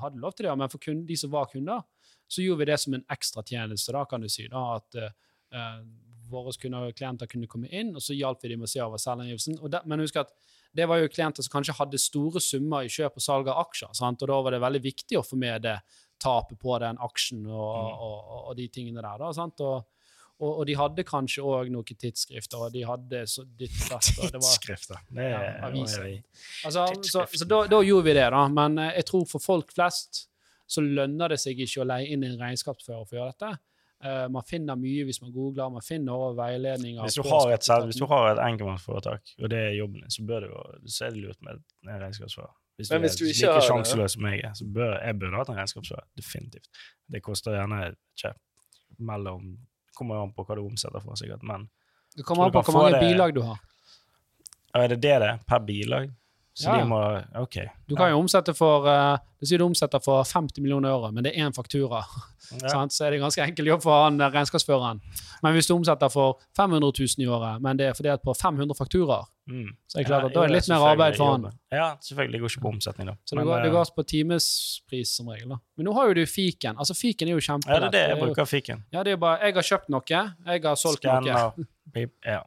[0.00, 1.82] hadde lov til det, men for kun, de som var kunder,
[2.30, 4.46] så gjorde vi det som en ekstratjeneste, da, kan du si.
[4.50, 5.80] Da, at uh,
[6.30, 9.02] våre kunder, klienter kunne komme inn, og så hjalp vi dem med å se over
[9.02, 9.58] selvangivelsen.
[9.84, 10.30] Men husk at
[10.74, 13.92] det var jo klienter som kanskje hadde store summer i kjøp og salg av aksjer,
[13.94, 14.22] sant?
[14.22, 15.76] og da var det veldig viktig å få med det
[16.22, 19.18] tapet på den aksjen og, og, og, og de tingene der.
[19.20, 19.60] Da, sant?
[19.60, 19.84] Og,
[20.42, 24.08] Og, og de hadde kanskje òg noen tidsskrifter, og de hadde så ditt datt.
[24.18, 24.98] og det var- Tidsskrifter.
[25.14, 26.08] Det Ja, er aviser.
[26.66, 28.40] Altså, så så da, da gjorde vi det, da.
[28.48, 30.24] Men eh, jeg tror for folk flest
[30.66, 33.52] så lønner det seg ikke å leie inn en regnskapsfører for å gjøre dette.
[34.04, 37.02] Uh, man finner mye hvis man googler, man finner også veiledninger.
[37.06, 40.26] Hvis du har et, hvis du har et enkeltmannsforetak, og det er jobben din, så
[40.26, 40.64] bør det jo,
[40.96, 42.52] så er det lurt med en regnskapsfører.
[42.76, 45.18] Hvis Men du hvis er du ikke like sjanseløs som jeg er, så bør jeg
[45.20, 46.06] burde hatt en regnskapsfører.
[46.18, 46.66] Definitivt.
[47.12, 48.34] Det koster gjerne ikke
[48.98, 49.54] mellom
[49.94, 51.68] Kommer an på hva du omsetter for, sikkert, men
[52.16, 53.60] Det kommer an på hvor mange bilag du har.
[54.74, 55.36] Er det det det er?
[55.46, 56.08] Per bilag?
[56.54, 56.98] Så Ja, de må
[57.42, 57.56] OK.
[57.90, 61.34] Du kan jo omsette for uh, sier du omsetter for 50 millioner euro, men det
[61.34, 62.04] er én faktura.
[62.62, 62.84] Ja.
[62.94, 65.00] Så er det ganske enkel jobb for han eh, regnskapsføreren.
[65.42, 68.76] Men hvis du omsetter for 500 000 i året, men det er fordelt på 500
[68.78, 69.74] fakturaer, Mm.
[69.86, 71.42] så er det klart at da er det litt mer arbeid for han.
[71.68, 72.32] Ja, selvfølgelig.
[72.32, 73.14] Det går ikke på omsetning, da.
[73.28, 75.50] Så det Men, går, det eh, går på timespris som regel.
[75.52, 75.58] da.
[75.76, 76.78] Men nå har jo du fiken.
[76.80, 78.84] Altså Fiken er jo Ja, det er det jeg er bruker fiken.
[78.90, 81.20] Ja, det er bare, Jeg har kjøpt noe, jeg har solgt noe.
[81.20, 82.40] Skanner, pip, ja.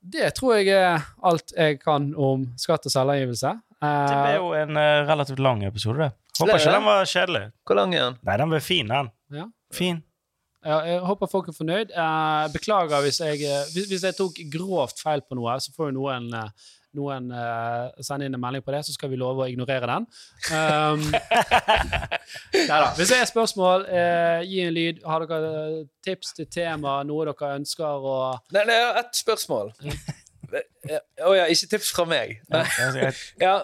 [0.00, 3.56] Det tror jeg er alt jeg kan om skatt og selvangivelse.
[3.80, 6.10] Det Eh, ble jo en uh, relativt lang episode, det.
[6.40, 7.42] Håper ikke den var kjedelig.
[7.64, 8.16] Hvor lang er den?
[8.28, 9.08] Nei, den ble fin, den.
[9.32, 9.46] Ja.
[9.72, 10.02] Fin.
[10.64, 11.92] ja, jeg håper folk er fornøyd.
[11.96, 15.88] Uh, beklager hvis jeg, eh, hvis, hvis jeg tok grovt feil på noe, så får
[15.90, 16.68] jo noen, eh,
[16.98, 20.06] noen uh, sende inn en melding på det, så skal vi love å ignorere den.
[20.50, 21.04] Um,
[22.68, 22.92] neida.
[22.98, 25.02] Hvis det er spørsmål, uh, gi en lyd.
[25.06, 25.76] Har dere eh,
[26.06, 28.16] tips til tema, noe dere ønsker å
[28.54, 29.72] Nei, det er ett spørsmål.
[30.50, 32.40] Å ja, ikke tips fra meg.
[32.50, 33.14] Jeg-
[33.44, 33.54] Ja,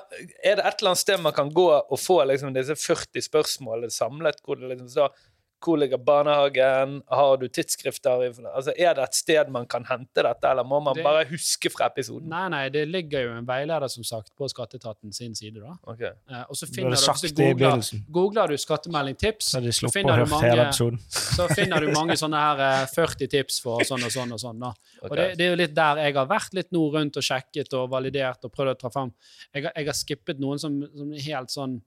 [0.42, 3.90] er det et eller annet sted man kan gå og få liksom, disse 40 spørsmålene
[3.90, 4.38] samlet?
[4.44, 5.16] Hvor det liksom står
[5.64, 7.02] hvor ligger barnehagen?
[7.08, 8.22] Har du tidsskrifter?
[8.54, 11.70] Altså, er det et sted man kan hente dette, eller må man Det- bare huske
[11.72, 12.28] fra episoden?
[12.28, 15.54] Nei, nei, det ligger jo en veileder, som sagt, på Skatteetaten sin side.
[15.60, 15.74] da.
[15.86, 16.12] Okay.
[16.30, 20.16] Eh, og så finner du, sagt du googler, googler du skattemelding tips, Så så finner,
[20.24, 20.72] du mange,
[21.10, 24.60] så finner du mange sånne her eh, 40 tips for sånn og sånn og sånn.
[24.60, 24.72] da.
[25.02, 25.08] Okay.
[25.10, 27.72] Og det, det er jo litt der jeg har vært litt nå rundt og sjekket
[27.74, 29.12] og validert og prøvd å ta fram.
[29.54, 31.80] Jeg, har- jeg har skippet noen som, som helt sånn eh,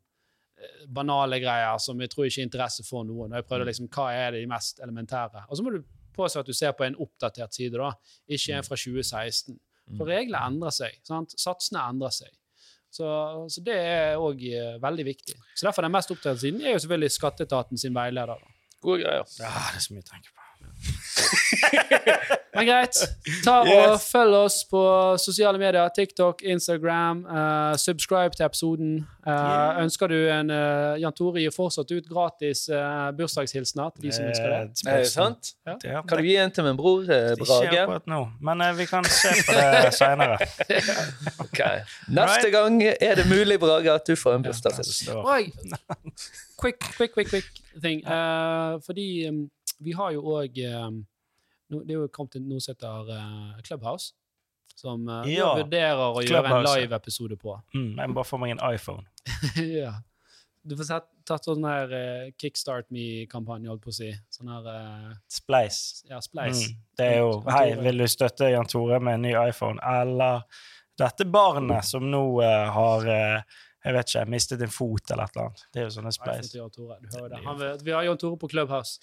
[0.88, 3.32] banale greier som jeg tror ikke er interesse for noen.
[3.32, 5.46] Og jeg prøvde liksom, hva er de mest elementære?
[5.48, 5.82] Og så må du
[6.16, 7.94] påse at du ser på en oppdatert side, da,
[8.28, 9.58] ikke en fra 2016.
[9.98, 11.00] For reglene endrer seg.
[11.08, 11.34] sant?
[11.40, 12.34] Satsene endrer seg.
[12.94, 13.08] Så,
[13.54, 14.42] så det er òg
[14.82, 15.38] veldig viktig.
[15.54, 18.38] Så derfor den mest oppdaterte siden er jo selvfølgelig Skatteetaten sin veileder.
[18.38, 18.56] da.
[18.82, 19.26] Gode greier.
[19.42, 20.49] Ja, det er så mye å tenke på.
[22.56, 22.98] Men greit.
[23.46, 24.08] Ta og Yes.
[24.12, 24.82] Følg oss på
[25.22, 25.90] sosiale medier.
[25.96, 27.22] TikTok, Instagram.
[27.30, 29.08] Uh, subscribe til episoden.
[29.28, 29.84] Uh, Yeah.
[29.84, 34.26] Ønsker du en uh, Jan Tore gir fortsatt ut gratis uh, bursdagshilsener til de som
[34.26, 34.62] ønsker det.
[34.64, 35.52] et Er det sant?
[35.68, 36.02] Ja.
[36.02, 37.68] Kan du gi en til min bror, Brage?
[37.68, 40.40] Ikke akkurat nå, men vi kan se på det seinere.
[41.46, 41.86] okay.
[42.10, 45.14] Neste gang er det mulig, Brage, at du får en bursdagshilsen.
[46.60, 47.46] Quick, quick, quick, quick
[47.82, 48.04] thing.
[48.04, 49.50] Eh, fordi um,
[49.80, 54.14] vi har jo òg Det er jo kommet til noe som heter eh, Clubhouse.
[54.80, 57.58] Som uh, vi Ja, vurderer å gjøre en live-episode på.
[57.76, 59.04] Mm, jeg må bare få meg en iPhone.
[59.82, 59.98] ja.
[60.64, 64.10] Du får sett, tatt sånn her uh, Kickstart Me-kampanje, holdt på å si.
[64.32, 65.80] Sånn her uh, Spleis.
[66.08, 66.68] ja, Spleis.
[66.68, 69.80] Mm, det er jo Hei, vil du støtte Jan Tore med en ny iPhone?
[69.84, 70.46] Eller
[71.00, 75.36] dette barnet som nå uh, har eh, jeg vet ikke, mistet en fot eller et
[75.36, 75.62] eller annet.
[75.72, 76.50] Det er jo sånne spleis.
[76.52, 79.00] Vi har Jan Tore på Clubhouse.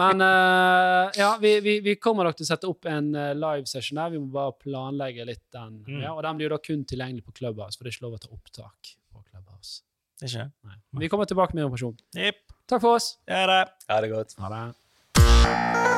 [0.00, 4.00] Men uh, ja, vi, vi, vi kommer nok til å sette opp en livesession live-session
[4.00, 4.14] der.
[4.14, 5.82] Vi må bare planlegge litt den.
[5.86, 6.00] Mm.
[6.04, 8.18] Ja, og den blir jo da kun tilgjengelig på Clubhouse, for det er ikke lov
[8.18, 9.80] å ta opptak på Clubhouse.
[10.20, 10.50] Det ikke?
[10.68, 10.80] Nei.
[11.04, 11.96] Vi kommer tilbake med informasjon.
[12.18, 12.42] Yep.
[12.70, 13.14] Takk for oss.
[13.26, 13.62] Er det.
[13.90, 14.36] Ha det godt.
[14.40, 15.89] Ha det.